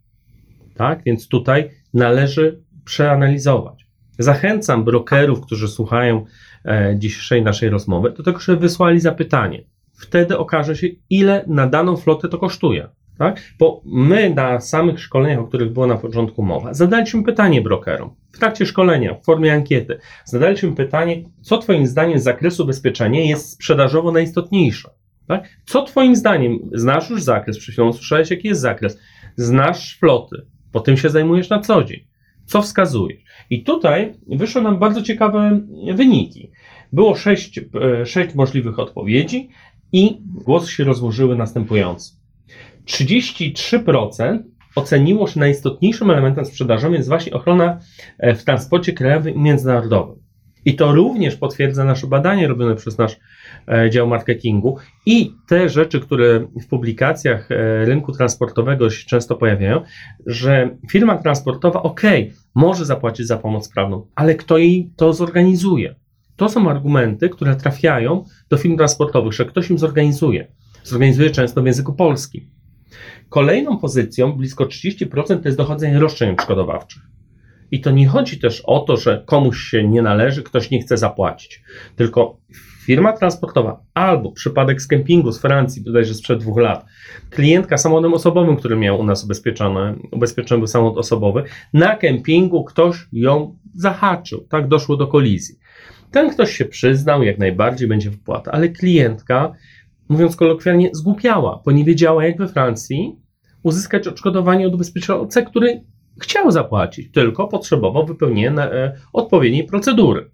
tak? 0.74 1.02
Więc 1.04 1.28
tutaj 1.28 1.70
należy 1.94 2.62
przeanalizować. 2.85 3.87
Zachęcam 4.18 4.85
brokerów, 4.85 5.40
którzy 5.40 5.68
słuchają 5.68 6.24
e, 6.64 6.94
dzisiejszej 6.98 7.42
naszej 7.42 7.68
rozmowy, 7.68 8.11
do 8.11 8.22
tego, 8.22 8.40
żeby 8.40 8.61
wysłali 8.61 9.00
zapytanie. 9.00 9.64
Wtedy 9.92 10.38
okaże 10.38 10.76
się, 10.76 10.87
ile 11.11 11.44
na 11.46 11.66
daną 11.66 11.96
flotę 11.96 12.28
to 12.28 12.38
kosztuje. 12.38 12.88
Tak? 13.18 13.40
Bo 13.59 13.83
my 13.85 14.35
na 14.35 14.61
samych 14.61 15.00
szkoleniach, 15.00 15.38
o 15.38 15.46
których 15.46 15.72
było 15.72 15.87
na 15.87 15.96
początku 15.96 16.42
mowa, 16.42 16.74
zadaliśmy 16.74 17.22
pytanie 17.22 17.62
brokerom. 17.62 18.11
W 18.33 18.38
trakcie 18.38 18.66
szkolenia, 18.66 19.14
w 19.14 19.24
formie 19.24 19.52
ankiety, 19.52 19.98
zadaliśmy 20.24 20.72
pytanie, 20.72 21.22
co 21.42 21.59
Twoim 21.59 21.87
zdaniem 21.87 22.18
z 22.18 22.22
zakresu 22.22 22.62
ubezpieczenia 22.62 23.24
jest 23.24 23.52
sprzedażowo 23.52 24.12
najistotniejsze. 24.12 24.90
Tak? 25.29 25.48
Co 25.66 25.83
Twoim 25.83 26.16
zdaniem, 26.16 26.59
znasz 26.72 27.11
już 27.11 27.22
zakres, 27.22 27.59
przed 27.59 27.72
chwilą 27.72 27.92
słyszałeś, 27.92 28.31
jaki 28.31 28.48
jest 28.48 28.61
zakres, 28.61 28.98
znasz 29.37 29.98
floty, 29.98 30.46
po 30.72 30.81
tym 30.81 30.96
się 30.96 31.09
zajmujesz 31.09 31.50
na 31.50 31.61
co 31.61 31.85
dzień. 31.85 32.00
Co 32.44 32.62
wskazujesz? 32.62 33.22
I 33.50 33.64
tutaj 33.64 34.14
wyszły 34.29 34.62
nam 34.62 34.79
bardzo 34.79 35.02
ciekawe 35.02 35.61
wyniki. 35.94 36.50
Było 36.92 37.14
sześć, 37.14 37.59
e, 37.59 38.07
sześć 38.07 38.35
możliwych 38.35 38.79
odpowiedzi 38.79 39.48
i 39.92 40.18
głosy 40.22 40.72
się 40.72 40.85
rozłożyły 40.85 41.37
następująco. 41.37 42.15
33% 42.87 44.38
oceniło, 44.75 45.27
że 45.27 45.40
najistotniejszym 45.40 46.11
elementem 46.11 46.44
sprzedażowym 46.44 46.94
jest 46.94 47.09
właśnie 47.09 47.33
ochrona 47.33 47.79
e, 48.18 48.35
w 48.35 48.44
transporcie 48.44 48.92
krajowym 48.92 49.35
i 49.35 49.38
międzynarodowym. 49.38 50.27
I 50.64 50.75
to 50.75 50.92
również 50.92 51.37
potwierdza 51.37 51.85
nasze 51.85 52.07
badanie 52.07 52.49
robione 52.49 52.77
przez 52.77 52.99
nasz 52.99 53.16
e, 53.68 53.90
dział 53.90 54.07
marketingu 54.07 54.77
i 55.07 55.33
te 55.49 55.68
rzeczy, 55.68 56.01
które 56.01 56.46
w 56.62 56.66
publikacjach 56.68 57.51
e, 57.51 57.85
rynku 57.85 58.12
transportowego 58.12 58.90
się 58.90 59.07
często 59.07 59.37
pojawiają, 59.37 59.83
że 60.27 60.77
firma 60.90 61.18
transportowa, 61.18 61.83
ok, 61.83 62.01
może 62.55 62.85
zapłacić 62.85 63.27
za 63.27 63.37
pomoc 63.37 63.68
prawną, 63.68 64.07
ale 64.14 64.35
kto 64.35 64.59
jej 64.59 64.90
to 64.96 65.12
zorganizuje? 65.12 65.94
To 66.37 66.49
są 66.49 66.70
argumenty, 66.70 67.29
które 67.29 67.57
trafiają 67.57 68.25
do 68.49 68.57
firm 68.57 68.77
transportowych, 68.77 69.33
że 69.33 69.44
ktoś 69.44 69.70
im 69.70 69.79
zorganizuje. 69.79 70.53
Zorganizuje 70.83 71.31
często 71.31 71.62
w 71.62 71.66
języku 71.66 71.92
polskim. 71.92 72.56
Kolejną 73.29 73.79
pozycją, 73.79 74.33
blisko 74.33 74.64
30%, 74.64 75.27
to 75.27 75.49
jest 75.49 75.59
dochodzenie 75.59 75.99
roszczeń 75.99 76.31
odszkodowawczych. 76.31 77.03
I 77.70 77.81
to 77.81 77.90
nie 77.90 78.09
chodzi 78.09 78.38
też 78.38 78.62
o 78.64 78.79
to, 78.79 78.96
że 78.96 79.22
komuś 79.27 79.59
się 79.59 79.88
nie 79.88 80.03
należy, 80.03 80.42
ktoś 80.42 80.70
nie 80.70 80.81
chce 80.81 80.99
zapłacić. 80.99 81.62
Tylko 81.96 82.37
firma 82.85 83.12
transportowa 83.12 83.81
albo 83.94 84.33
przypadek 84.33 84.83
z 84.83 84.87
kempingu 84.87 85.33
z 85.33 85.40
Francji, 85.40 85.83
bodajże 85.83 86.14
sprzed 86.14 86.40
dwóch 86.40 86.59
lat, 86.59 86.87
klientka 87.31 87.77
samochodem 87.77 88.14
osobowym, 88.14 88.57
który 88.57 88.77
miał 88.77 89.01
u 89.01 89.05
nas 89.05 89.25
ubezpieczony, 89.25 89.96
ubezpieczony 90.12 90.59
był 90.59 90.66
samochód 90.66 90.99
osobowy, 90.99 91.42
na 91.72 91.96
kempingu 91.96 92.64
ktoś 92.64 93.09
ją 93.12 93.57
zahaczył, 93.75 94.46
tak 94.51 94.68
doszło 94.68 94.96
do 94.96 95.07
kolizji. 95.07 95.59
Ten 96.11 96.31
ktoś 96.31 96.57
się 96.57 96.64
przyznał, 96.64 97.22
jak 97.22 97.38
najbardziej 97.38 97.88
będzie 97.88 98.11
wypłata, 98.11 98.53
ale 98.53 98.68
klientka, 98.68 99.53
mówiąc 100.09 100.37
kolokwialnie, 100.37 100.90
zgłupiała, 100.92 101.62
bo 101.64 101.73
nie 101.73 101.85
wiedziała, 101.85 102.25
jak 102.25 102.38
we 102.38 102.49
Francji 102.49 103.16
uzyskać 103.62 104.09
odszkodowanie 104.09 104.66
od 104.66 104.75
ubezpieczenia 104.75 105.45
który 105.47 105.85
chciał 106.21 106.51
zapłacić, 106.51 107.12
tylko 107.12 107.49
potrzebował 107.49 108.07
wypełnienia 108.07 108.71
e, 108.71 108.92
odpowiedniej 109.12 109.64
procedury. 109.64 110.31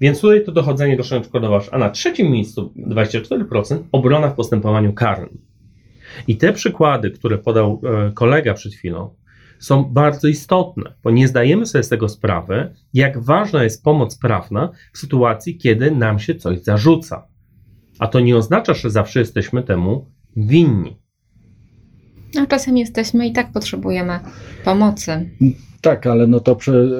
Więc 0.00 0.20
tutaj 0.20 0.44
to 0.44 0.52
dochodzenie 0.52 0.96
roszczeń 0.96 1.18
odszkodowasz, 1.18 1.68
a 1.72 1.78
na 1.78 1.90
trzecim 1.90 2.30
miejscu 2.30 2.72
24% 2.88 3.78
obrona 3.92 4.28
w 4.28 4.34
postępowaniu 4.34 4.92
karnym. 4.92 5.38
I 6.26 6.36
te 6.36 6.52
przykłady, 6.52 7.10
które 7.10 7.38
podał 7.38 7.80
e, 7.84 8.12
kolega 8.12 8.54
przed 8.54 8.74
chwilą, 8.74 9.14
są 9.58 9.84
bardzo 9.84 10.28
istotne, 10.28 10.94
bo 11.04 11.10
nie 11.10 11.28
zdajemy 11.28 11.66
sobie 11.66 11.84
z 11.84 11.88
tego 11.88 12.08
sprawy, 12.08 12.74
jak 12.94 13.24
ważna 13.24 13.64
jest 13.64 13.84
pomoc 13.84 14.18
prawna 14.18 14.70
w 14.92 14.98
sytuacji, 14.98 15.58
kiedy 15.58 15.90
nam 15.90 16.18
się 16.18 16.34
coś 16.34 16.62
zarzuca. 16.62 17.28
A 17.98 18.06
to 18.06 18.20
nie 18.20 18.36
oznacza, 18.36 18.74
że 18.74 18.90
zawsze 18.90 19.20
jesteśmy 19.20 19.62
temu 19.62 20.06
winni. 20.36 20.96
A 22.42 22.46
czasem 22.46 22.76
jesteśmy 22.76 23.26
i 23.26 23.32
tak 23.32 23.52
potrzebujemy 23.52 24.20
pomocy. 24.64 25.30
Tak, 25.80 26.06
ale 26.06 26.26
no 26.26 26.40
to 26.40 26.56
przy, 26.56 26.90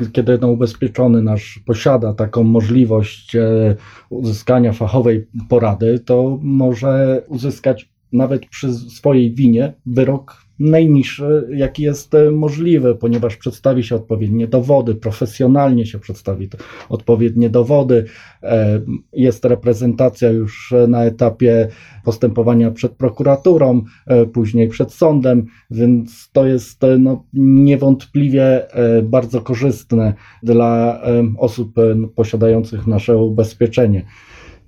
e, 0.00 0.06
kiedy 0.12 0.38
no 0.38 0.48
ubezpieczony 0.48 1.22
nasz 1.22 1.60
posiada 1.66 2.14
taką 2.14 2.42
możliwość 2.42 3.36
e, 3.36 3.76
uzyskania 4.10 4.72
fachowej 4.72 5.26
porady, 5.48 5.98
to 5.98 6.38
może 6.42 7.22
uzyskać 7.28 7.95
nawet 8.12 8.46
przy 8.46 8.72
swojej 8.72 9.34
winie 9.34 9.72
wyrok 9.86 10.46
najniższy, 10.58 11.48
jaki 11.54 11.82
jest 11.82 12.14
e, 12.14 12.30
możliwy, 12.30 12.94
ponieważ 12.94 13.36
przedstawi 13.36 13.84
się 13.84 13.96
odpowiednie 13.96 14.46
dowody, 14.46 14.94
profesjonalnie 14.94 15.86
się 15.86 15.98
przedstawi 15.98 16.48
odpowiednie 16.88 17.50
dowody. 17.50 18.04
E, 18.42 18.80
jest 19.12 19.44
reprezentacja 19.44 20.30
już 20.30 20.74
na 20.88 21.04
etapie 21.04 21.68
postępowania 22.04 22.70
przed 22.70 22.92
prokuraturą, 22.92 23.82
e, 24.06 24.26
później 24.26 24.68
przed 24.68 24.92
sądem, 24.92 25.46
więc 25.70 26.30
to 26.32 26.46
jest 26.46 26.82
no, 26.98 27.24
niewątpliwie 27.34 28.66
bardzo 29.02 29.40
korzystne 29.40 30.14
dla 30.42 31.00
osób 31.38 31.74
posiadających 32.14 32.86
nasze 32.86 33.16
ubezpieczenie. 33.16 34.04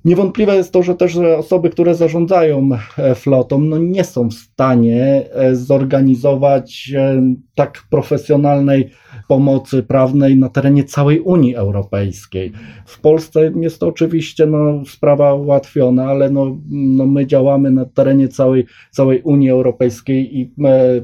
Niewątpliwe 0.08 0.56
jest 0.56 0.72
to, 0.72 0.82
że 0.82 0.94
też 0.94 1.16
osoby, 1.16 1.70
które 1.70 1.94
zarządzają 1.94 2.68
e, 2.98 3.14
flotą, 3.14 3.60
no 3.60 3.78
nie 3.78 4.04
są 4.04 4.28
w 4.28 4.34
stanie 4.34 5.30
e, 5.32 5.56
zorganizować 5.56 6.92
e, 6.96 7.22
tak 7.54 7.82
profesjonalnej 7.90 8.90
pomocy 9.28 9.82
prawnej 9.82 10.36
na 10.36 10.48
terenie 10.48 10.84
całej 10.84 11.20
Unii 11.20 11.54
Europejskiej. 11.54 12.52
W 12.86 13.00
Polsce 13.00 13.52
jest 13.60 13.80
to 13.80 13.88
oczywiście 13.88 14.46
no, 14.46 14.82
sprawa 14.86 15.34
ułatwiona, 15.34 16.04
ale 16.04 16.30
no, 16.30 16.58
no 16.70 17.06
my 17.06 17.26
działamy 17.26 17.70
na 17.70 17.84
terenie 17.84 18.28
całej, 18.28 18.66
całej 18.90 19.22
Unii 19.22 19.50
Europejskiej 19.50 20.38
i 20.38 20.52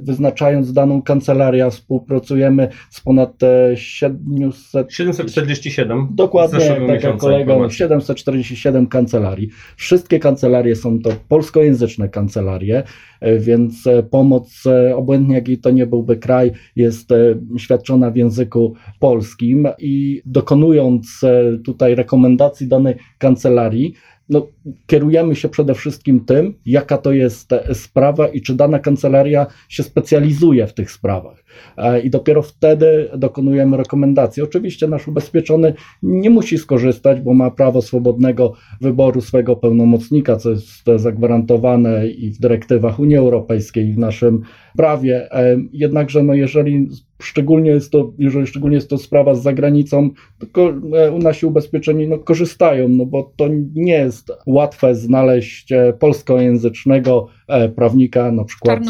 wyznaczając 0.02 0.72
daną 0.72 1.02
kancelarię, 1.02 1.70
współpracujemy 1.70 2.68
z 2.90 3.00
ponad 3.00 3.40
700... 3.74 4.92
747. 4.92 6.08
Dokładnie, 6.10 6.86
tak 6.86 7.02
jak 7.02 7.16
kolegą, 7.16 7.70
747 7.70 8.86
kancelarii. 8.94 9.48
Wszystkie 9.76 10.18
kancelarie 10.18 10.76
są 10.76 10.98
to 10.98 11.10
polskojęzyczne 11.28 12.08
kancelarie, 12.08 12.82
e, 13.20 13.38
więc 13.38 13.86
e, 13.86 14.02
pomoc, 14.02 14.66
e, 14.66 14.96
obojętnie 14.96 15.34
jaki 15.34 15.58
to 15.58 15.70
nie 15.70 15.86
byłby 15.86 16.16
kraj, 16.16 16.52
jest 16.76 17.10
świadczona 17.58 18.10
w 18.10 18.16
języku 18.16 18.74
polskim 19.00 19.68
i 19.78 20.22
dokonując 20.26 21.20
tutaj 21.64 21.94
rekomendacji 21.94 22.68
danej 22.68 22.94
kancelarii, 23.18 23.94
no, 24.28 24.46
kierujemy 24.86 25.36
się 25.36 25.48
przede 25.48 25.74
wszystkim 25.74 26.24
tym, 26.24 26.54
jaka 26.66 26.98
to 26.98 27.12
jest 27.12 27.50
sprawa 27.72 28.28
i 28.28 28.40
czy 28.40 28.54
dana 28.54 28.78
kancelaria 28.78 29.46
się 29.68 29.82
specjalizuje 29.82 30.66
w 30.66 30.74
tych 30.74 30.90
sprawach. 30.90 31.44
E, 31.76 32.00
I 32.00 32.10
dopiero 32.10 32.42
wtedy 32.42 33.10
dokonujemy 33.16 33.76
rekomendacji. 33.76 34.42
Oczywiście 34.42 34.88
nasz 34.88 35.08
ubezpieczony 35.08 35.74
nie 36.02 36.30
musi 36.30 36.58
skorzystać, 36.58 37.20
bo 37.20 37.34
ma 37.34 37.50
prawo 37.50 37.82
swobodnego 37.82 38.52
wyboru 38.80 39.20
swojego 39.20 39.56
pełnomocnika, 39.56 40.36
co 40.36 40.50
jest 40.50 40.84
zagwarantowane 40.96 42.08
i 42.08 42.30
w 42.30 42.38
dyrektywach 42.38 42.98
Unii 42.98 43.16
Europejskiej, 43.16 43.88
i 43.88 43.92
w 43.92 43.98
naszym 43.98 44.40
prawie. 44.76 45.32
E, 45.32 45.56
jednakże, 45.72 46.22
no, 46.22 46.34
jeżeli 46.34 46.88
szczególnie 47.22 47.70
jest 47.70 47.92
to, 47.92 48.12
jeżeli 48.18 48.46
szczególnie 48.46 48.76
jest 48.76 48.90
to 48.90 48.98
sprawa 48.98 49.34
z 49.34 49.42
zagranicą, 49.42 50.10
to 50.52 50.68
e, 50.70 51.18
nasi 51.18 51.46
ubezpieczeni 51.46 52.08
no, 52.08 52.18
korzystają, 52.18 52.88
no 52.88 53.06
bo 53.06 53.32
to 53.36 53.48
nie 53.74 53.92
jest 53.92 54.32
łatwe 54.46 54.94
znaleźć 54.94 55.72
e, 55.72 55.92
polskojęzycznego 55.92 57.28
prawnika 57.76 58.32
na 58.32 58.44
przykład 58.44 58.80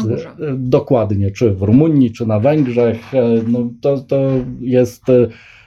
dokładnie, 0.55 1.31
czy 1.31 1.51
w 1.51 1.61
Rumunii, 1.61 2.11
czy 2.11 2.25
na 2.25 2.39
Węgrzech. 2.39 3.11
No, 3.47 3.69
to, 3.81 3.97
to 3.97 4.29
jest 4.61 5.03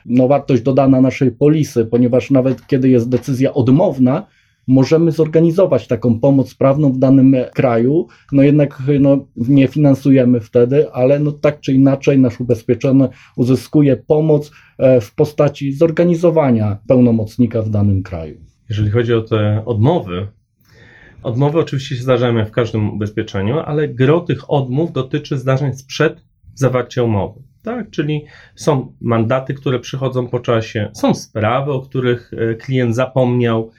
no, 0.07 0.29
wartość 0.29 0.62
dodana 0.62 1.01
naszej 1.01 1.31
polisy, 1.31 1.87
ponieważ 1.87 2.31
nawet 2.31 2.66
kiedy 2.66 2.88
jest 2.88 3.09
decyzja 3.09 3.55
odmowna, 3.55 4.27
możemy 4.68 5.12
zorganizować 5.12 5.87
taką 5.87 6.20
pomoc 6.20 6.54
prawną 6.54 6.92
w 6.92 6.98
danym 6.98 7.37
kraju, 7.54 8.07
no 8.33 8.42
jednak 8.42 8.83
no, 9.00 9.26
nie 9.37 9.68
finansujemy 9.68 10.40
wtedy, 10.40 10.92
ale 10.92 11.18
no 11.18 11.33
tak 11.33 11.61
czy 11.61 11.72
inaczej 11.72 12.18
nasz 12.18 12.40
ubezpieczony 12.40 13.09
uzyskuje 13.37 13.96
pomoc 13.96 14.50
e, 14.78 15.00
w 15.00 15.14
postaci 15.14 15.72
zorganizowania 15.72 16.78
pełnomocnika 16.88 17.62
w 17.62 17.70
danym 17.70 18.02
kraju. 18.02 18.40
Jeżeli 18.68 18.90
chodzi 18.90 19.14
o 19.14 19.22
te 19.22 19.62
odmowy, 19.66 20.28
odmowy 21.22 21.59
oczywiście 21.59 21.96
się 21.96 22.02
zdarzają 22.02 22.44
w 22.44 22.50
każdym 22.50 22.90
ubezpieczeniu, 22.90 23.59
ale 23.59 23.88
gro 23.88 24.20
tych 24.20 24.50
odmów 24.50 24.92
dotyczy 24.92 25.38
zdarzeń 25.38 25.74
sprzed 25.74 26.22
zawarcia 26.54 27.02
umowy. 27.02 27.40
Tak, 27.62 27.90
czyli 27.90 28.24
są 28.57 28.92
mandaty, 29.00 29.54
które 29.54 29.78
przychodzą 29.78 30.28
po 30.28 30.40
czasie, 30.40 30.90
są 30.94 31.14
sprawy, 31.14 31.72
o 31.72 31.81
których 31.81 32.31
e, 32.33 32.54
klient 32.54 32.94
zapomniał, 32.94 33.70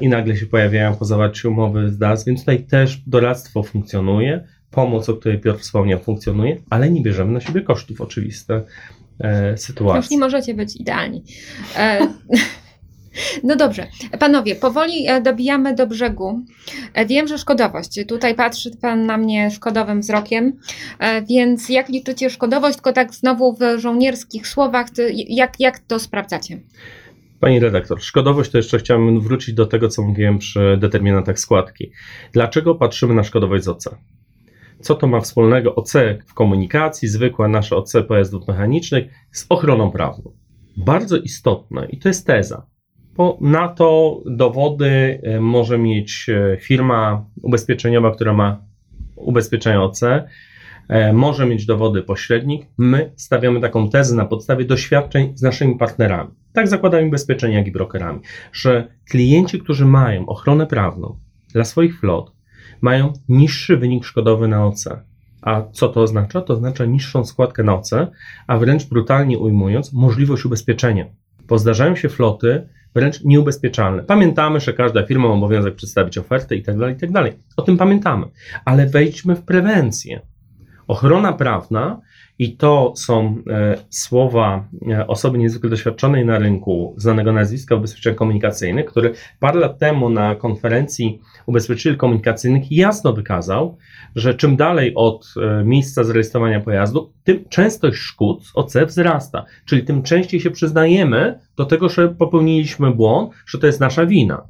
i 0.00 0.08
nagle 0.08 0.36
się 0.36 0.46
pojawiają 0.46 0.96
po 0.96 1.04
zawarciu 1.04 1.50
umowy 1.50 1.88
z 1.88 1.98
DAS, 1.98 2.24
więc 2.24 2.40
tutaj 2.40 2.64
też 2.64 3.02
doradztwo 3.06 3.62
funkcjonuje, 3.62 4.44
pomoc, 4.70 5.08
o 5.08 5.14
której 5.14 5.38
Piotr 5.38 5.60
wspomniał, 5.60 6.00
funkcjonuje, 6.00 6.56
ale 6.70 6.90
nie 6.90 7.02
bierzemy 7.02 7.32
na 7.32 7.40
siebie 7.40 7.60
kosztów 7.60 8.00
oczywiste 8.00 8.62
e, 9.20 9.56
sytuacji. 9.56 10.16
Nie 10.16 10.20
możecie 10.20 10.54
być 10.54 10.76
idealni. 10.76 11.24
E, 11.76 12.06
No 13.44 13.56
dobrze, 13.56 13.86
panowie, 14.18 14.56
powoli 14.56 15.08
e, 15.08 15.20
dobijamy 15.20 15.74
do 15.74 15.86
brzegu. 15.86 16.40
E, 16.94 17.06
wiem, 17.06 17.28
że 17.28 17.38
szkodowość. 17.38 18.00
Tutaj 18.08 18.34
patrzy 18.34 18.70
pan 18.80 19.06
na 19.06 19.16
mnie 19.16 19.50
szkodowym 19.50 20.00
wzrokiem, 20.00 20.52
e, 20.98 21.22
więc 21.22 21.68
jak 21.68 21.88
liczycie 21.88 22.30
szkodowość, 22.30 22.76
tylko 22.76 22.92
tak 22.92 23.14
znowu 23.14 23.56
w 23.56 23.78
żołnierskich 23.78 24.48
słowach, 24.48 24.86
jak, 25.28 25.60
jak 25.60 25.78
to 25.78 25.98
sprawdzacie? 25.98 26.60
Pani 27.42 27.60
redaktor, 27.60 28.02
szkodowość 28.02 28.50
to 28.50 28.58
jeszcze 28.58 28.78
chciałbym 28.78 29.20
wrócić 29.20 29.54
do 29.54 29.66
tego, 29.66 29.88
co 29.88 30.02
mówiłem 30.02 30.38
przy 30.38 30.76
determinantach 30.80 31.38
składki. 31.38 31.92
Dlaczego 32.32 32.74
patrzymy 32.74 33.14
na 33.14 33.24
szkodowość 33.24 33.64
z 33.64 33.68
OC? 33.68 33.84
Co 34.80 34.94
to 34.94 35.06
ma 35.06 35.20
wspólnego 35.20 35.74
OC 35.74 35.92
w 36.26 36.34
komunikacji, 36.34 37.08
zwykłe 37.08 37.48
nasze 37.48 37.76
OC 37.76 37.92
pojazdów 38.08 38.48
mechanicznych, 38.48 39.04
z 39.32 39.46
ochroną 39.48 39.90
prawną? 39.90 40.32
Bardzo 40.76 41.16
istotne, 41.16 41.86
i 41.90 41.98
to 41.98 42.08
jest 42.08 42.26
teza, 42.26 42.66
bo 43.16 43.38
na 43.40 43.68
to 43.68 44.20
dowody 44.26 45.20
e, 45.22 45.40
może 45.40 45.78
mieć 45.78 46.26
e, 46.28 46.56
firma 46.60 47.26
ubezpieczeniowa, 47.42 48.14
która 48.14 48.32
ma 48.32 48.64
ubezpieczenie 49.16 49.80
OC, 49.80 50.00
może 51.12 51.46
mieć 51.46 51.66
dowody 51.66 52.02
pośrednik. 52.02 52.66
My 52.78 53.12
stawiamy 53.16 53.60
taką 53.60 53.90
tezę 53.90 54.16
na 54.16 54.24
podstawie 54.24 54.64
doświadczeń 54.64 55.32
z 55.34 55.42
naszymi 55.42 55.78
partnerami, 55.78 56.30
tak 56.52 56.68
zakładami 56.68 57.08
ubezpieczenia, 57.08 57.58
jak 57.58 57.66
i 57.66 57.72
brokerami, 57.72 58.20
że 58.52 58.88
klienci, 59.10 59.58
którzy 59.60 59.86
mają 59.86 60.26
ochronę 60.26 60.66
prawną 60.66 61.18
dla 61.52 61.64
swoich 61.64 62.00
flot, 62.00 62.32
mają 62.80 63.12
niższy 63.28 63.76
wynik 63.76 64.04
szkodowy 64.04 64.48
na 64.48 64.66
OC. 64.66 64.84
A 65.42 65.62
co 65.72 65.88
to 65.88 66.02
oznacza? 66.02 66.40
To 66.40 66.52
oznacza 66.54 66.84
niższą 66.84 67.24
składkę 67.24 67.62
na 67.62 67.74
OC, 67.74 67.90
a 68.46 68.58
wręcz 68.58 68.84
brutalnie 68.84 69.38
ujmując, 69.38 69.92
możliwość 69.92 70.44
ubezpieczenia. 70.44 71.06
Bo 71.48 71.58
zdarzają 71.58 71.96
się 71.96 72.08
floty, 72.08 72.68
wręcz 72.94 73.24
nieubezpieczalne. 73.24 74.02
Pamiętamy, 74.02 74.60
że 74.60 74.72
każda 74.72 75.06
firma 75.06 75.28
ma 75.28 75.34
obowiązek 75.34 75.74
przedstawić 75.74 76.18
ofertę 76.18 76.56
i 76.56 76.62
tak 76.62 76.78
dalej, 76.78 76.94
i 76.94 77.12
tak. 77.12 77.34
O 77.56 77.62
tym 77.62 77.76
pamiętamy, 77.76 78.26
ale 78.64 78.86
wejdźmy 78.86 79.36
w 79.36 79.42
prewencję. 79.42 80.20
Ochrona 80.86 81.32
prawna 81.32 82.00
i 82.38 82.56
to 82.56 82.92
są 82.96 83.42
e, 83.50 83.76
słowa 83.90 84.68
e, 84.90 85.06
osoby 85.06 85.38
niezwykle 85.38 85.70
doświadczonej 85.70 86.26
na 86.26 86.38
rynku, 86.38 86.94
znanego 86.96 87.32
nazwiska 87.32 87.74
ubezpieczeń 87.74 88.14
komunikacyjnych, 88.14 88.86
który 88.86 89.12
parę 89.40 89.60
lat 89.60 89.78
temu 89.78 90.10
na 90.10 90.34
konferencji 90.34 91.20
ubezpieczycieli 91.46 91.96
komunikacyjnych 91.96 92.72
jasno 92.72 93.12
wykazał, 93.12 93.76
że 94.16 94.34
czym 94.34 94.56
dalej 94.56 94.92
od 94.94 95.34
e, 95.36 95.64
miejsca 95.64 96.04
zarejestrowania 96.04 96.60
pojazdu, 96.60 97.12
tym 97.24 97.44
częstość 97.48 97.98
szkód 97.98 98.46
z 98.46 98.56
OC 98.56 98.76
wzrasta. 98.86 99.44
Czyli 99.64 99.84
tym 99.84 100.02
częściej 100.02 100.40
się 100.40 100.50
przyznajemy 100.50 101.38
do 101.56 101.64
tego, 101.64 101.88
że 101.88 102.08
popełniliśmy 102.08 102.90
błąd, 102.90 103.30
że 103.46 103.58
to 103.58 103.66
jest 103.66 103.80
nasza 103.80 104.06
wina. 104.06 104.42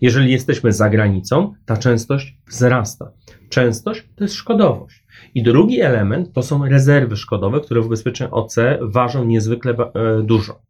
Jeżeli 0.00 0.32
jesteśmy 0.32 0.72
za 0.72 0.90
granicą, 0.90 1.54
ta 1.66 1.76
częstość 1.76 2.36
wzrasta. 2.48 3.12
Częstość 3.48 4.08
to 4.16 4.24
jest 4.24 4.34
szkodowość. 4.34 5.01
I 5.34 5.42
drugi 5.42 5.80
element 5.80 6.32
to 6.32 6.42
są 6.42 6.66
rezerwy 6.68 7.16
szkodowe, 7.16 7.60
które 7.60 7.80
w 7.80 7.86
ubezpieczeniu 7.86 8.34
OC 8.34 8.56
ważą 8.80 9.24
niezwykle 9.24 9.72
e, 9.72 10.22
dużo. 10.22 10.62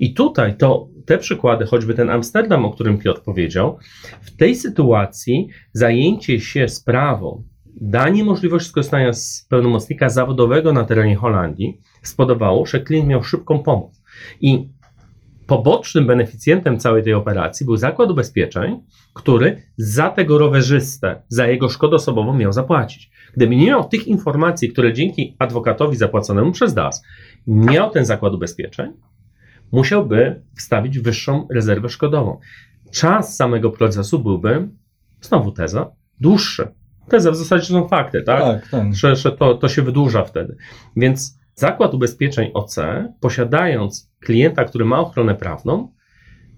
I 0.00 0.14
tutaj 0.14 0.56
to, 0.56 0.88
te 1.06 1.18
przykłady, 1.18 1.66
choćby 1.66 1.94
ten 1.94 2.10
Amsterdam, 2.10 2.64
o 2.64 2.70
którym 2.70 2.98
Piotr 2.98 3.20
powiedział, 3.20 3.78
w 4.20 4.36
tej 4.36 4.54
sytuacji 4.54 5.48
zajęcie 5.72 6.40
się 6.40 6.68
sprawą, 6.68 7.44
danie 7.80 8.24
możliwości 8.24 8.68
skorzystania 8.68 9.12
z 9.12 9.46
pełnomocnika 9.50 10.08
zawodowego 10.08 10.72
na 10.72 10.84
terenie 10.84 11.16
Holandii 11.16 11.80
spodobało, 12.02 12.66
że 12.66 12.80
klient 12.80 13.08
miał 13.08 13.22
szybką 13.22 13.58
pomoc. 13.58 14.02
I 14.40 14.68
pobocznym 15.46 16.06
beneficjentem 16.06 16.78
całej 16.78 17.02
tej 17.02 17.14
operacji 17.14 17.66
był 17.66 17.76
zakład 17.76 18.10
ubezpieczeń, 18.10 18.80
który 19.14 19.62
za 19.76 20.10
tego 20.10 20.38
rowerzystę, 20.38 21.22
za 21.28 21.46
jego 21.46 21.68
szkodę 21.68 21.96
osobową 21.96 22.34
miał 22.34 22.52
zapłacić. 22.52 23.10
Gdyby 23.36 23.56
nie 23.56 23.66
miał 23.66 23.88
tych 23.88 24.06
informacji, 24.06 24.68
które 24.68 24.92
dzięki 24.92 25.36
adwokatowi 25.38 25.96
zapłaconemu 25.96 26.52
przez 26.52 26.74
DAS 26.74 27.02
miał 27.46 27.90
ten 27.90 28.04
zakład 28.04 28.34
ubezpieczeń, 28.34 28.92
musiałby 29.72 30.42
wstawić 30.56 30.98
wyższą 30.98 31.48
rezerwę 31.54 31.88
szkodową. 31.88 32.38
Czas 32.90 33.36
samego 33.36 33.70
procesu 33.70 34.18
byłby, 34.18 34.68
znowu 35.20 35.52
teza, 35.52 35.90
dłuższy. 36.20 36.68
Teza 37.08 37.30
w 37.30 37.36
zasadzie 37.36 37.66
są 37.66 37.88
fakty, 37.88 38.22
tak? 38.22 38.40
Tak, 38.40 38.68
tak. 38.70 38.94
Że, 38.94 39.16
że 39.16 39.32
to, 39.32 39.54
to 39.54 39.68
się 39.68 39.82
wydłuża 39.82 40.24
wtedy. 40.24 40.56
Więc 40.96 41.38
zakład 41.54 41.94
ubezpieczeń 41.94 42.50
OC, 42.54 42.76
posiadając 43.20 44.12
klienta, 44.26 44.64
który 44.64 44.84
ma 44.84 45.00
ochronę 45.00 45.34
prawną, 45.34 45.92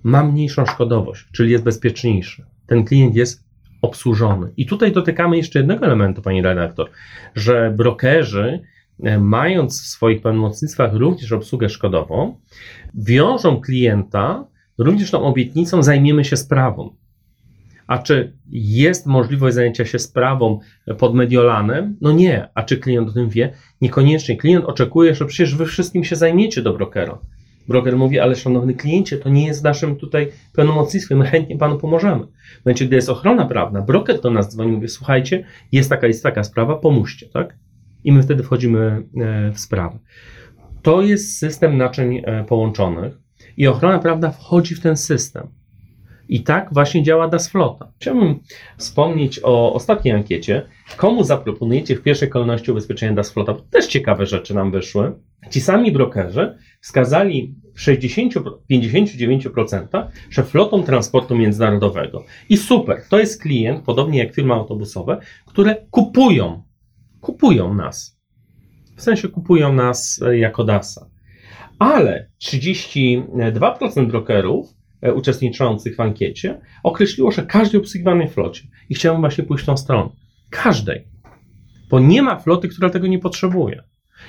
ma 0.03 0.25
mniejszą 0.25 0.67
szkodowość, 0.67 1.27
czyli 1.33 1.53
jest 1.53 1.65
bezpieczniejszy. 1.65 2.45
Ten 2.67 2.85
klient 2.85 3.15
jest 3.15 3.45
obsłużony. 3.83 4.53
I 4.57 4.67
tutaj 4.67 4.93
dotykamy 4.93 5.37
jeszcze 5.37 5.59
jednego 5.59 5.87
elementu, 5.87 6.23
pani 6.23 6.43
redaktor, 6.43 6.91
że 7.35 7.75
brokerzy, 7.77 8.61
e, 9.03 9.19
mając 9.19 9.83
w 9.83 9.87
swoich 9.87 10.23
pełnomocnictwach 10.23 10.95
również 10.95 11.33
obsługę 11.33 11.69
szkodową, 11.69 12.41
wiążą 12.95 13.61
klienta 13.61 14.45
również 14.79 15.11
tą 15.11 15.23
obietnicą 15.23 15.83
zajmiemy 15.83 16.25
się 16.25 16.37
sprawą. 16.37 16.97
A 17.87 17.99
czy 17.99 18.37
jest 18.51 19.07
możliwość 19.07 19.55
zajęcia 19.55 19.85
się 19.85 19.99
sprawą 19.99 20.61
pod 20.99 21.15
Mediolanem? 21.15 21.97
No 22.01 22.13
nie. 22.13 22.49
A 22.55 22.63
czy 22.63 22.77
klient 22.77 23.09
o 23.09 23.13
tym 23.13 23.29
wie? 23.29 23.53
Niekoniecznie. 23.81 24.37
Klient 24.37 24.65
oczekuje, 24.65 25.15
że 25.15 25.27
przecież 25.27 25.55
wy 25.55 25.67
wszystkim 25.67 26.05
się 26.05 26.17
zajmiecie 26.17 26.63
do 26.63 26.73
brokera. 26.73 27.19
Broker 27.69 27.97
mówi, 27.97 28.21
ale 28.21 28.37
szanowny 28.37 28.75
kliencie, 28.75 29.17
to 29.17 29.29
nie 29.29 29.47
jest 29.47 29.65
naszym 29.65 29.97
tutaj 29.97 30.33
pełnomocnictwie, 30.53 31.17
my 31.17 31.27
chętnie 31.27 31.59
panu 31.59 31.79
pomożemy. 31.79 32.27
W 32.63 32.65
momencie, 32.65 32.87
gdy 32.87 32.97
jest 32.97 33.09
ochrona 33.09 33.47
prawna, 33.47 33.83
broker 33.83 34.21
do 34.21 34.31
nas 34.31 34.53
dzwoni, 34.53 34.73
mówi, 34.73 34.89
słuchajcie, 34.89 35.45
jest 35.73 35.91
taka, 35.91 36.07
jest 36.07 36.23
taka 36.23 36.45
sprawa, 36.45 36.77
pomóżcie, 36.77 37.29
tak? 37.29 37.57
I 38.05 38.13
my 38.13 38.23
wtedy 38.23 38.43
wchodzimy 38.43 39.03
e, 39.17 39.53
w 39.53 39.61
sprawę. 39.61 39.99
To 40.83 41.03
jest 41.03 41.39
system 41.39 41.77
naczyń 41.77 42.23
e, 42.25 42.45
połączonych 42.45 43.19
i 43.57 43.67
ochrona 43.67 43.99
prawna 43.99 44.31
wchodzi 44.31 44.75
w 44.75 44.81
ten 44.81 44.97
system. 44.97 45.58
I 46.29 46.43
tak 46.43 46.69
właśnie 46.73 47.03
działa 47.03 47.29
Das 47.29 47.49
Flota. 47.49 47.93
Chciałbym 48.01 48.38
wspomnieć 48.77 49.41
o 49.43 49.73
ostatniej 49.75 50.14
ankiecie. 50.14 50.62
Komu 50.97 51.25
zaproponujecie 51.25 51.97
w 51.97 52.03
pierwszej 52.03 52.29
kolejności 52.29 52.71
ubezpieczenie 52.71 53.14
Das 53.14 53.31
Flota? 53.31 53.55
Też 53.71 53.87
ciekawe 53.87 54.27
rzeczy 54.27 54.55
nam 54.55 54.71
wyszły. 54.71 55.12
Ci 55.51 55.61
sami 55.61 55.93
brokerzy 55.93 56.59
wskazali 56.81 57.55
w 57.75 57.81
60, 57.81 58.35
59%, 58.71 60.07
że 60.31 60.45
flotą 60.45 60.83
transportu 60.83 61.37
międzynarodowego. 61.37 62.25
I 62.49 62.57
super, 62.57 63.03
to 63.11 63.19
jest 63.19 63.43
klient, 63.43 63.85
podobnie 63.85 64.19
jak 64.19 64.35
firmy 64.35 64.55
autobusowe, 64.55 65.21
które 65.47 65.77
kupują, 65.91 66.62
kupują 67.21 67.75
nas. 67.75 68.19
W 68.97 69.03
sensie 69.03 69.29
kupują 69.29 69.73
nas 69.73 70.23
e, 70.27 70.38
jako 70.38 70.64
DASA. 70.64 71.11
Ale 71.79 72.31
32% 72.43 74.07
brokerów 74.07 74.78
uczestniczących 75.15 75.97
w 75.97 76.01
ankiecie 76.01 76.61
określiło, 76.83 77.31
że 77.31 77.43
każdej 77.43 77.81
obsługiwanej 77.81 78.29
flocie. 78.29 78.63
I 78.89 78.95
chciałbym 78.95 79.23
właśnie 79.23 79.45
pójść 79.45 79.65
w 79.65 79.67
tą 79.67 79.77
stronę. 79.77 80.11
Każdej. 80.51 81.05
Bo 81.91 82.01
nie 82.01 82.23
ma 82.23 82.39
floty, 82.39 82.69
która 82.69 82.91
tego 82.91 83.07
nie 83.07 83.19
potrzebuje. 83.19 83.83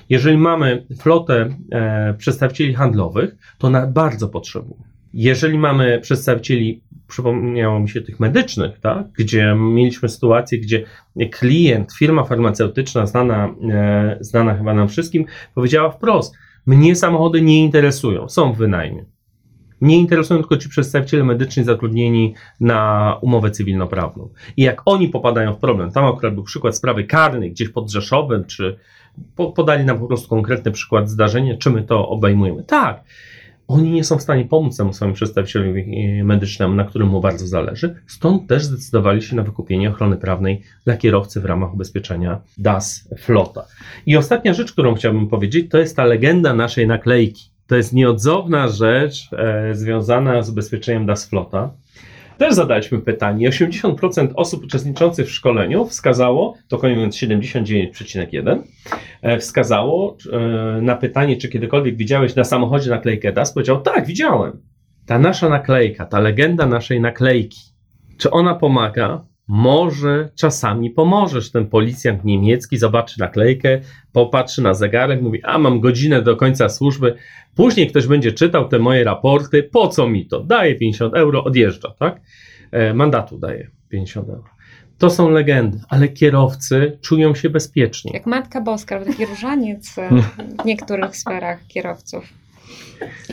Jeżeli 0.09 0.37
mamy 0.37 0.87
flotę 0.99 1.55
e, 1.71 2.13
przedstawicieli 2.17 2.73
handlowych, 2.73 3.35
to 3.57 3.67
ona 3.67 3.87
bardzo 3.87 4.29
potrzebuje. 4.29 4.83
Jeżeli 5.13 5.57
mamy 5.57 5.99
przedstawicieli, 5.99 6.83
przypomniało 7.07 7.79
mi 7.79 7.89
się 7.89 8.01
tych 8.01 8.19
medycznych, 8.19 8.79
tak, 8.79 9.11
gdzie 9.11 9.55
mieliśmy 9.55 10.09
sytuację, 10.09 10.59
gdzie 10.59 10.85
klient, 11.31 11.93
firma 11.93 12.23
farmaceutyczna, 12.23 13.05
znana, 13.05 13.55
e, 13.71 14.17
znana 14.21 14.55
chyba 14.55 14.73
nam 14.73 14.87
wszystkim, 14.87 15.25
powiedziała 15.55 15.89
wprost: 15.89 16.35
Mnie 16.65 16.95
samochody 16.95 17.41
nie 17.41 17.63
interesują, 17.63 18.29
są 18.29 18.53
w 18.53 18.57
wynajmie. 18.57 19.05
Mnie 19.81 19.97
interesują 19.97 20.39
tylko 20.39 20.57
ci 20.57 20.69
przedstawiciele 20.69 21.23
medyczni 21.23 21.63
zatrudnieni 21.63 22.33
na 22.59 23.17
umowę 23.21 23.51
cywilnoprawną. 23.51 24.29
I 24.57 24.63
jak 24.63 24.81
oni 24.85 25.09
popadają 25.09 25.53
w 25.53 25.59
problem, 25.59 25.91
tam 25.91 26.05
akurat 26.05 26.33
był 26.33 26.43
przykład 26.43 26.75
sprawy 26.75 27.03
karnej 27.03 27.51
gdzieś 27.51 27.69
pod 27.69 27.91
Rzeszowem, 27.91 28.45
czy 28.45 28.77
podali 29.55 29.85
nam 29.85 29.99
po 29.99 30.07
prostu 30.07 30.29
konkretny 30.29 30.71
przykład 30.71 31.09
zdarzenia, 31.09 31.57
czy 31.57 31.69
my 31.69 31.83
to 31.83 32.09
obejmujemy. 32.09 32.63
Tak, 32.63 33.03
oni 33.69 33.91
nie 33.91 34.03
są 34.03 34.17
w 34.17 34.21
stanie 34.21 34.45
pomóc 34.45 34.77
temu 34.77 34.93
swoim 34.93 35.13
przedstawicielowi 35.13 35.81
e, 35.81 36.23
medycznemu, 36.23 36.75
na 36.75 36.83
którym 36.83 37.07
mu 37.07 37.21
bardzo 37.21 37.47
zależy. 37.47 37.95
Stąd 38.07 38.47
też 38.47 38.63
zdecydowali 38.63 39.21
się 39.21 39.35
na 39.35 39.43
wykupienie 39.43 39.89
ochrony 39.89 40.17
prawnej 40.17 40.61
dla 40.85 40.97
kierowcy 40.97 41.41
w 41.41 41.45
ramach 41.45 41.73
ubezpieczenia 41.73 42.41
DAS 42.57 43.09
Flota. 43.17 43.65
I 44.05 44.17
ostatnia 44.17 44.53
rzecz, 44.53 44.71
którą 44.71 44.95
chciałbym 44.95 45.27
powiedzieć, 45.27 45.71
to 45.71 45.77
jest 45.77 45.95
ta 45.95 46.03
legenda 46.05 46.53
naszej 46.53 46.87
naklejki. 46.87 47.49
To 47.69 47.75
jest 47.75 47.93
nieodzowna 47.93 48.67
rzecz 48.67 49.29
e, 49.33 49.75
związana 49.75 50.41
z 50.41 50.49
ubezpieczeniem 50.49 51.05
DAS 51.05 51.29
Flota. 51.29 51.73
Też 52.37 52.53
zadaliśmy 52.53 52.99
pytanie. 52.99 53.49
80% 53.49 54.27
osób 54.35 54.63
uczestniczących 54.63 55.27
w 55.27 55.31
szkoleniu 55.31 55.85
wskazało, 55.85 56.55
to 56.67 56.77
koniec 56.77 57.15
79,1, 57.15 58.61
e, 59.21 59.39
wskazało 59.39 60.17
e, 60.31 60.37
na 60.81 60.95
pytanie, 60.95 61.37
czy 61.37 61.49
kiedykolwiek 61.49 61.97
widziałeś 61.97 62.35
na 62.35 62.43
samochodzie 62.43 62.89
naklejkę 62.89 63.33
DAS, 63.33 63.53
powiedział, 63.53 63.81
tak, 63.81 64.05
widziałem. 64.05 64.61
ta 65.05 65.19
nasza 65.19 65.49
naklejka, 65.49 66.05
ta 66.05 66.19
legenda 66.19 66.65
naszej 66.65 67.01
naklejki, 67.01 67.59
czy 68.17 68.31
ona 68.31 68.55
pomaga? 68.55 69.25
Może 69.51 70.29
czasami 70.35 70.89
pomożesz. 70.89 71.51
Ten 71.51 71.67
policjant 71.67 72.25
niemiecki 72.25 72.77
zobaczy 72.77 73.19
naklejkę, 73.19 73.81
popatrzy 74.11 74.61
na 74.61 74.73
zegarek, 74.73 75.21
mówi: 75.21 75.43
A 75.43 75.57
mam 75.57 75.79
godzinę 75.79 76.21
do 76.21 76.35
końca 76.35 76.69
służby. 76.69 77.15
Później 77.55 77.87
ktoś 77.87 78.07
będzie 78.07 78.31
czytał 78.31 78.67
te 78.67 78.79
moje 78.79 79.03
raporty. 79.03 79.63
Po 79.63 79.87
co 79.87 80.09
mi 80.09 80.27
to? 80.27 80.43
Daje 80.43 80.75
50 80.75 81.13
euro, 81.13 81.43
odjeżdża, 81.43 81.93
tak? 81.99 82.21
E, 82.71 82.93
mandatu 82.93 83.37
daje 83.37 83.69
50 83.89 84.29
euro. 84.29 84.49
To 84.97 85.09
są 85.09 85.29
legendy, 85.29 85.79
ale 85.89 86.07
kierowcy 86.07 86.97
czują 87.01 87.35
się 87.35 87.49
bezpiecznie. 87.49 88.11
Jak 88.13 88.25
Matka 88.25 88.61
Boska, 88.61 89.05
taki 89.05 89.25
różaniec 89.25 89.89
w 89.89 89.97
niektórych 90.65 91.17
sferach 91.17 91.67
kierowców. 91.67 92.33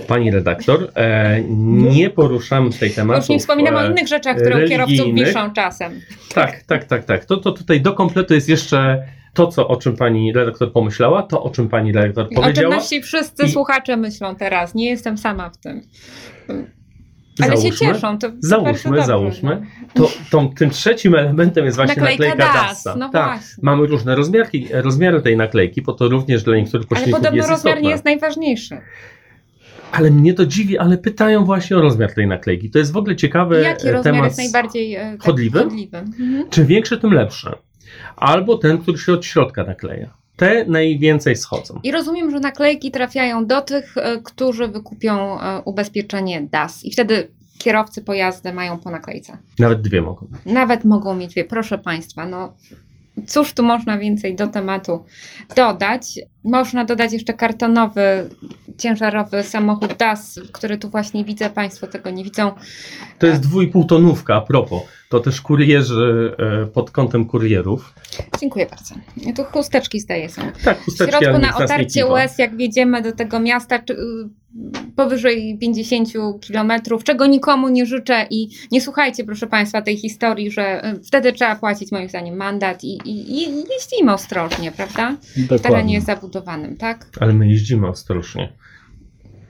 Pani 0.07 0.31
redaktor, 0.31 0.91
e, 0.95 1.41
nie 1.93 2.11
poruszamy 2.11 2.71
tej 2.71 2.91
tematu. 2.91 3.21
Już 3.21 3.29
nie 3.29 3.39
wspominam 3.39 3.75
o 3.77 3.85
innych 3.87 4.09
rzeczach, 4.09 4.37
które 4.37 4.69
kierowców 4.69 5.15
wiszą 5.15 5.53
czasem. 5.53 6.01
Tak, 6.35 6.63
tak, 6.63 6.85
tak, 6.85 7.05
tak. 7.05 7.25
To, 7.25 7.37
to 7.37 7.53
tutaj 7.53 7.81
do 7.81 7.93
kompletu 7.93 8.35
jest 8.35 8.49
jeszcze 8.49 9.03
to, 9.35 9.47
co, 9.47 9.69
o 9.69 9.77
czym 9.77 9.97
pani 9.97 10.33
redaktor 10.33 10.73
pomyślała, 10.73 11.23
to, 11.23 11.43
o 11.43 11.51
czym 11.51 11.69
pani 11.69 11.93
redaktor 11.93 12.25
O 12.25 12.29
czym 12.29 12.37
powiedziała. 12.37 12.77
nasi 12.77 13.03
wszyscy 13.03 13.45
I- 13.47 13.51
słuchacze 13.51 13.97
myślą 13.97 14.37
teraz. 14.37 14.75
Nie 14.75 14.91
jestem 14.91 15.19
sama 15.19 15.51
w 15.51 15.57
tym. 15.57 15.83
Ale 17.43 17.53
się 17.53 17.57
Załóżmy, 17.59 17.87
cieszą. 17.95 18.19
To 18.19 18.29
Załóżmy, 18.41 19.05
załóżmy. 19.05 19.67
no. 19.97 20.05
To, 20.05 20.11
tą, 20.31 20.55
tym 20.55 20.71
trzecim 20.71 21.15
elementem 21.15 21.65
jest 21.65 21.77
właśnie 21.77 22.03
Naklejka 22.03 22.25
naklejka, 22.25 22.53
DAS, 22.53 22.85
no 22.99 23.09
tak. 23.09 23.25
właśnie. 23.39 23.57
Mamy 23.63 23.87
różne 23.87 24.15
rozmiarki, 24.17 24.67
rozmiary 24.73 25.23
tej 25.23 25.37
naklejki, 25.37 25.83
bo 25.83 25.93
to 25.93 26.09
również 26.09 26.43
dla 26.43 26.57
niektórych 26.57 26.83
Ale 26.83 26.89
pośredników 26.89 27.21
podobno 27.21 27.37
jest 27.37 27.49
rozmiar 27.51 27.75
istotne. 27.75 27.87
nie 27.89 27.91
jest 27.93 28.05
najważniejszy. 28.05 28.79
Ale 29.93 30.11
mnie 30.11 30.35
to 30.35 30.47
dziwi, 30.47 30.79
ale 30.79 30.99
pytają 30.99 31.45
właśnie 31.45 31.77
o 31.77 31.81
rozmiar 31.81 32.15
tej 32.15 32.27
naklejki. 32.27 32.71
To 32.71 32.79
jest 32.79 32.93
w 32.93 32.97
ogóle 32.97 33.17
ciekawy 33.17 33.63
Jaki 33.63 33.89
e, 33.89 33.93
rozmiar 33.93 34.15
temat. 34.15 34.25
jest 34.25 34.39
najbardziej 34.39 34.97
tak, 34.97 35.23
chodliwy? 35.23 35.59
chodliwy? 35.59 35.99
Mhm. 35.99 36.51
Czym 36.51 36.67
większy, 36.67 36.99
tym 36.99 37.13
lepszy. 37.13 37.51
Albo 38.17 38.59
ten, 38.59 38.79
który 38.79 38.99
się 38.99 39.13
od 39.13 39.25
środka 39.25 39.65
nakleja. 39.65 40.15
Te 40.37 40.65
najwięcej 40.65 41.37
schodzą. 41.37 41.81
I 41.83 41.93
rozumiem, 41.93 42.31
że 42.31 42.41
naklejki 42.41 42.91
trafiają 42.91 43.47
do 43.47 43.63
tych, 43.63 43.97
e, 43.97 44.23
którzy 44.23 44.69
wykupią 44.69 45.39
ubezpieczenie 45.65 46.43
DAS. 46.51 46.85
I 46.85 46.93
wtedy 46.93 47.29
kierowcy 47.59 48.03
pojazdy 48.03 48.53
mają 48.53 48.79
po 48.79 48.91
naklejce. 48.91 49.39
Nawet 49.59 49.81
dwie 49.81 50.03
mogą. 50.03 50.27
Nawet 50.47 50.85
mogą 50.85 51.17
mieć 51.17 51.31
dwie. 51.31 51.45
Proszę 51.45 51.79
Państwa, 51.79 52.27
no 52.27 52.55
cóż 53.27 53.53
tu 53.53 53.63
można 53.63 53.99
więcej 53.99 54.37
do 54.37 54.47
tematu 54.47 55.05
dodać? 55.57 56.21
Można 56.45 56.85
dodać 56.85 57.13
jeszcze 57.13 57.35
kartonowy, 57.35 58.31
ciężarowy 58.79 59.43
samochód 59.43 59.95
DAS, 59.95 60.41
który 60.53 60.79
tu 60.79 60.89
właśnie 60.89 61.25
widzę. 61.25 61.51
Państwo 61.51 61.87
tego 61.87 62.11
nie 62.11 62.25
widzą. 62.25 62.53
To 63.19 63.27
jest 63.27 63.41
dwójpół 63.41 63.85
tonówka, 63.85 64.35
a 64.35 64.41
propos. 64.41 64.83
To 65.09 65.21
też 65.21 65.41
kurierzy 65.41 66.37
e, 66.39 66.67
pod 66.67 66.91
kątem 66.91 67.27
kurierów. 67.27 67.95
Dziękuję 68.41 68.67
bardzo. 68.67 68.95
Tu 69.37 69.45
chusteczki 69.45 70.01
zdaje 70.01 70.29
są. 70.29 70.43
Tak, 70.65 70.79
W 70.79 70.85
chusteczki, 70.85 71.13
środku 71.13 71.29
ale 71.29 71.39
na 71.39 71.57
otarcie 71.57 72.07
łez, 72.07 72.39
jak 72.39 72.57
wjedziemy 72.57 73.03
do 73.03 73.13
tego 73.13 73.41
miasta 73.41 73.79
czy, 73.79 73.93
y, 73.93 73.97
powyżej 74.97 75.59
50 75.61 76.09
kilometrów, 76.41 77.05
czego 77.05 77.27
nikomu 77.27 77.69
nie 77.69 77.87
życzę 77.87 78.27
i 78.31 78.49
nie 78.73 78.81
słuchajcie, 78.81 79.25
proszę 79.25 79.47
Państwa, 79.47 79.83
tej 79.83 79.97
historii, 79.97 80.51
że 80.51 80.95
y, 80.95 81.05
wtedy 81.05 81.33
trzeba 81.33 81.57
płacić 81.57 81.93
moim 81.93 82.09
zdaniem 82.09 82.37
mandat 82.37 82.85
i, 82.85 82.99
i, 83.05 83.39
i 83.39 83.65
jeździmy 83.71 84.13
ostrożnie, 84.13 84.73
prawda? 84.73 85.17
W 85.21 85.35
terenie 85.35 85.49
Dokładnie. 85.59 86.01
zabudowanym, 86.01 86.77
tak? 86.77 87.07
Ale 87.21 87.33
my 87.33 87.49
jeździmy 87.49 87.89
ostrożnie. 87.89 88.53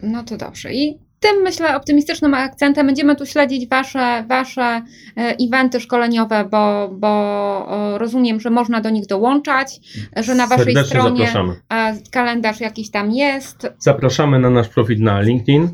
No 0.02 0.24
to 0.24 0.36
dobrze. 0.36 0.74
I 0.74 1.05
tym, 1.20 1.42
myślę, 1.42 1.76
optymistycznym 1.76 2.34
akcentem 2.34 2.86
będziemy 2.86 3.16
tu 3.16 3.26
śledzić 3.26 3.68
Wasze, 3.68 4.24
wasze 4.28 4.62
e, 4.62 4.82
eventy 5.16 5.80
szkoleniowe, 5.80 6.48
bo, 6.50 6.88
bo 6.92 7.94
e, 7.94 7.98
rozumiem, 7.98 8.40
że 8.40 8.50
można 8.50 8.80
do 8.80 8.90
nich 8.90 9.06
dołączać, 9.06 9.80
że 10.16 10.34
na 10.34 10.46
Waszej 10.46 10.64
Serdecznie 10.64 10.88
stronie 10.88 11.26
zapraszamy. 11.26 11.54
e, 11.72 11.96
kalendarz 12.10 12.60
jakiś 12.60 12.90
tam 12.90 13.12
jest. 13.12 13.68
Zapraszamy 13.78 14.38
na 14.38 14.50
nasz 14.50 14.68
profil 14.68 15.02
na 15.02 15.20
LinkedIn, 15.20 15.68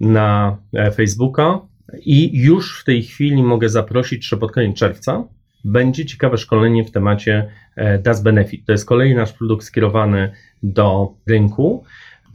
na 0.00 0.56
Facebooka 0.94 1.60
i 2.00 2.38
już 2.42 2.80
w 2.80 2.84
tej 2.84 3.02
chwili 3.02 3.42
mogę 3.42 3.68
zaprosić, 3.68 4.28
że 4.28 4.36
pod 4.36 4.52
koniec 4.52 4.76
czerwca 4.76 5.24
będzie 5.64 6.06
ciekawe 6.06 6.38
szkolenie 6.38 6.84
w 6.84 6.90
temacie 6.90 7.50
Das 8.02 8.22
Benefit. 8.22 8.66
To 8.66 8.72
jest 8.72 8.86
kolejny 8.86 9.14
nasz 9.20 9.32
produkt 9.32 9.64
skierowany 9.64 10.32
do 10.62 11.14
rynku. 11.26 11.84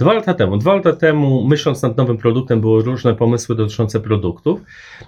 Dwa 0.02 0.14
lata 0.14 0.34
temu, 0.34 0.58
dwa 0.58 0.76
lata 0.76 0.94
temu, 0.94 1.44
myśląc 1.48 1.82
nad 1.82 1.98
nowym 1.98 2.18
produktem, 2.18 2.62
były 2.62 2.84
różne 2.84 3.16
pomysły 3.16 3.56
dotyczące 3.56 4.00
produktów. 4.00 4.62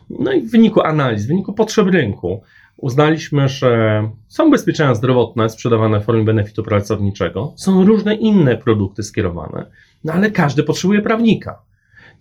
No 0.10 0.32
i 0.32 0.42
w 0.42 0.52
wyniku 0.52 0.82
analiz, 0.82 1.26
w 1.26 1.28
wyniku 1.28 1.54
potrzeb 1.54 1.88
rynku, 1.88 2.42
uznaliśmy, 2.78 3.50
że 3.50 4.04
są 4.28 4.48
ubezpieczenia 4.48 4.96
zdrowotne 4.96 5.50
sprzedawane 5.50 6.00
w 6.00 6.04
formie 6.04 6.24
benefitu 6.24 6.64
pracowniczego, 6.64 7.54
są 7.56 7.86
różne 7.86 8.16
inne 8.16 8.58
produkty 8.58 9.04
skierowane, 9.04 9.66
no 10.04 10.14
ale 10.14 10.32
każdy 10.32 10.64
potrzebuje 10.64 11.02
prawnika. 11.02 11.60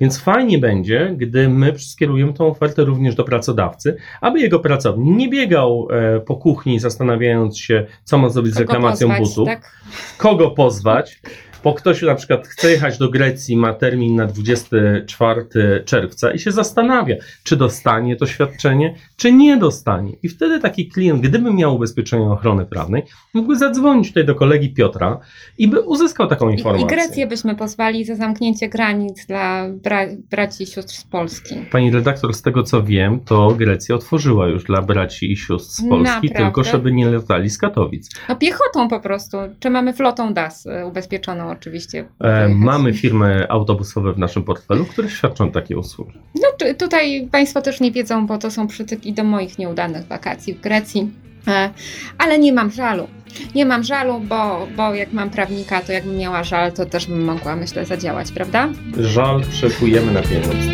Więc 0.01 0.19
fajnie 0.19 0.59
będzie, 0.59 1.15
gdy 1.17 1.49
my 1.49 1.79
skierujemy 1.79 2.33
tą 2.33 2.47
ofertę 2.47 2.85
również 2.85 3.15
do 3.15 3.25
pracodawcy, 3.25 3.97
aby 4.21 4.41
jego 4.41 4.61
pracownik 4.61 5.17
nie 5.17 5.29
biegał 5.29 5.89
e, 5.91 6.21
po 6.21 6.37
kuchni 6.37 6.79
zastanawiając 6.79 7.59
się, 7.59 7.87
co 8.05 8.19
ma 8.19 8.29
zrobić 8.29 8.53
z 8.55 8.57
Kogo 8.57 8.73
reklamacją 8.73 9.09
pozwać, 9.09 9.29
butów, 9.29 9.47
Tak? 9.47 9.77
kogo 10.19 10.51
pozwać, 10.51 11.21
bo 11.65 11.75
ktoś 11.75 12.03
na 12.03 12.15
przykład 12.15 12.49
chce 12.49 12.71
jechać 12.71 12.99
do 12.99 13.09
Grecji, 13.09 13.57
ma 13.57 13.75
termin 13.75 14.17
na 14.17 14.27
24 14.27 15.47
czerwca 15.85 16.31
i 16.31 16.39
się 16.39 16.53
zastanawia, 16.53 17.17
czy 17.45 17.57
dostanie 17.57 18.17
to 18.17 18.27
świadczenie, 18.27 18.95
czy 19.17 19.33
nie 19.33 19.57
dostanie. 19.57 20.13
I 20.23 20.29
wtedy 20.29 20.61
taki 20.61 20.89
klient, 20.89 21.21
gdyby 21.21 21.55
miał 21.55 21.75
ubezpieczenie 21.75 22.25
ochrony 22.25 22.67
prawnej, 22.67 23.03
mógłby 23.35 23.57
zadzwonić 23.57 24.09
tutaj 24.09 24.27
do 24.27 24.35
kolegi 24.35 24.75
Piotra 24.75 25.19
i 25.59 25.69
by 25.69 25.81
uzyskał 25.81 26.27
taką 26.27 26.49
I, 26.49 26.53
informację. 26.53 26.87
I 26.87 26.89
Grecję 26.89 27.27
byśmy 27.27 27.55
pozwali 27.55 28.05
za 28.05 28.15
zamknięcie 28.15 28.69
granic 28.69 29.27
dla 29.27 29.69
bra 29.69 30.07
braci 30.31 30.63
i 30.63 30.67
sióstr 30.67 30.95
z 30.95 31.05
Polski. 31.05 31.55
Pani 31.71 31.91
redaktor, 31.91 32.35
z 32.35 32.43
tego 32.43 32.63
co 32.63 32.83
wiem, 32.83 33.21
to 33.21 33.49
Grecja 33.51 33.95
otworzyła 33.95 34.49
już 34.49 34.65
dla 34.65 34.83
braci 34.83 35.33
i 35.33 35.37
sióstr 35.37 35.73
z 35.73 35.89
Polski, 35.89 36.15
Naprawdę? 36.15 36.35
tylko 36.35 36.65
żeby 36.65 36.93
nie 36.93 37.11
latali 37.11 37.51
z 37.51 37.59
Katowic. 37.59 38.09
No 38.29 38.37
piechotą 38.37 38.89
po 38.89 39.01
prostu. 39.01 39.37
Czy 39.61 39.71
mamy 39.71 39.93
flotą 39.93 40.35
DAS 40.35 40.67
e, 40.67 40.87
ubezpieczoną 40.87 41.52
oczywiście? 41.53 42.05
E, 42.21 42.49
mamy 42.49 42.93
firmy 42.95 43.47
autobusowe 43.49 44.13
w 44.13 44.19
naszym 44.19 44.43
portfelu, 44.45 44.85
które 44.85 45.09
świadczą 45.11 45.51
takie 45.53 45.79
usługi. 45.79 46.13
No 46.35 46.49
czy- 46.59 46.75
tutaj 46.75 47.29
Państwo 47.33 47.63
też 47.63 47.81
nie 47.81 47.93
wiedzą, 47.93 48.27
bo 48.27 48.39
to 48.39 48.51
są 48.51 48.67
przytyki 48.67 49.13
do 49.13 49.25
moich 49.25 49.59
nieudanych 49.59 50.07
wakacji 50.07 50.55
w 50.55 50.61
Grecji. 50.61 51.11
E, 51.49 51.71
Ale 52.19 52.39
nie 52.39 52.53
mam 52.53 52.71
żalu. 52.71 53.07
Nie 53.55 53.67
mam 53.67 53.83
żalu, 53.85 54.21
bo, 54.21 54.67
bo 54.77 54.95
jak 54.95 55.13
mam 55.13 55.31
prawnika, 55.31 55.81
to 55.81 55.93
jakbym 55.93 56.17
miała 56.17 56.45
żal, 56.45 56.73
to 56.73 56.87
też 56.87 57.07
bym 57.07 57.25
mogła, 57.25 57.57
myślę, 57.57 57.85
zadziałać, 57.85 58.33
prawda? 58.33 58.69
Żal 58.99 59.41
przekujemy 59.41 60.13
na 60.13 60.23
pieniądze. 60.23 60.73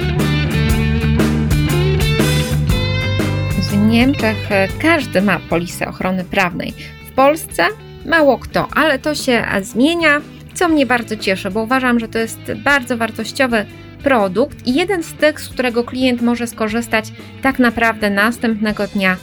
W 3.70 3.76
Niemczech 3.88 4.52
e, 4.52 4.68
każdy 4.82 5.22
ma 5.22 5.40
polisę 5.48 5.88
ochrony 5.88 6.24
prawnej. 6.24 6.72
W 7.06 7.12
Polsce 7.12 7.66
mało 8.06 8.38
kto, 8.38 8.68
ale 8.74 8.98
to 8.98 9.14
się 9.14 9.44
zmienia, 9.62 10.20
co 10.58 10.68
mnie 10.68 10.86
bardzo 10.86 11.16
cieszy, 11.16 11.50
bo 11.50 11.62
uważam, 11.62 12.00
że 12.00 12.08
to 12.08 12.18
jest 12.18 12.52
bardzo 12.64 12.96
wartościowy 12.96 13.66
produkt 14.02 14.66
i 14.66 14.74
jeden 14.74 15.02
z 15.02 15.14
tych, 15.14 15.40
z 15.40 15.48
którego 15.48 15.84
klient 15.84 16.22
może 16.22 16.46
skorzystać 16.46 17.12
tak 17.42 17.58
naprawdę 17.58 18.10
następnego 18.10 18.86
dnia 18.86 19.16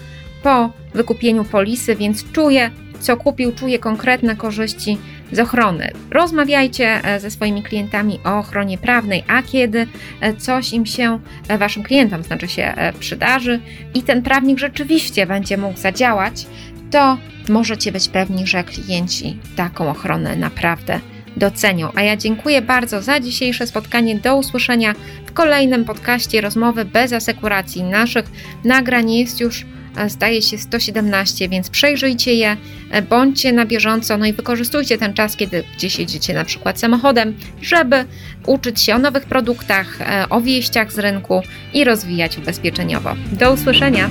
po 0.44 0.72
wykupieniu 0.94 1.44
polisy, 1.44 1.96
więc 1.96 2.32
czuje, 2.32 2.72
co 3.00 3.18
kupił, 3.18 3.52
czuje 3.52 3.80
konkretne 3.80 4.36
korzyści 4.36 4.98
z 5.32 5.40
ochrony. 5.40 5.92
Rozmawiajcie 6.12 7.02
e, 7.04 7.20
ze 7.20 7.32
swoimi 7.32 7.64
klientami 7.64 8.20
o 8.26 8.38
ochronie 8.38 8.78
prawnej, 8.78 9.24
a 9.28 9.44
kiedy 9.44 9.88
e, 10.22 10.34
coś 10.34 10.74
im 10.74 10.86
się, 10.86 11.20
e, 11.48 11.58
waszym 11.58 11.84
klientom 11.84 12.24
znaczy 12.24 12.48
się, 12.48 12.74
przydarzy, 13.00 13.60
i 13.94 14.04
ten 14.04 14.22
prawnik 14.22 14.60
rzeczywiście 14.60 15.26
będzie 15.26 15.58
mógł 15.58 15.80
zadziałać, 15.80 16.46
to 16.92 17.18
możecie 17.50 17.92
być 17.92 18.10
pewni, 18.10 18.48
że 18.48 18.64
klienci 18.64 19.40
taką 19.56 19.90
ochronę 19.90 20.36
naprawdę 20.36 21.00
docenią. 21.38 21.92
A 21.96 22.02
ja 22.02 22.18
dziękuję 22.18 22.62
bardzo 22.62 23.02
za 23.02 23.20
dzisiejsze 23.20 23.68
spotkanie. 23.68 24.16
Do 24.16 24.38
usłyszenia 24.38 24.96
w 25.26 25.34
kolejnym 25.34 25.86
podcaście 25.86 26.42
Rozmowy 26.42 26.86
bez 26.86 27.14
asekuracji. 27.14 27.84
Naszych 27.84 28.26
nagrań 28.64 29.14
jest 29.14 29.40
już 29.40 29.66
e, 29.98 30.10
zdaje 30.10 30.42
się 30.42 30.58
117, 30.58 31.50
więc 31.50 31.70
przejrzyjcie 31.70 32.34
je, 32.34 32.58
e, 32.92 33.02
bądźcie 33.02 33.54
na 33.54 33.66
bieżąco, 33.66 34.18
no 34.18 34.26
i 34.26 34.34
wykorzystujcie 34.34 34.98
ten 34.98 35.14
czas, 35.14 35.36
kiedy 35.36 35.64
gdzieś 35.78 36.00
jedziecie 36.00 36.34
na 36.34 36.46
przykład 36.46 36.80
samochodem, 36.80 37.36
żeby 37.62 38.06
uczyć 38.46 38.82
się 38.82 38.96
o 38.96 39.00
nowych 39.00 39.26
produktach, 39.26 40.02
e, 40.02 40.30
o 40.30 40.42
wieściach 40.42 40.92
z 40.92 41.00
rynku 41.00 41.42
i 41.74 41.84
rozwijać 41.84 42.38
ubezpieczeniowo. 42.38 43.16
Do 43.32 43.54
usłyszenia! 43.54 44.10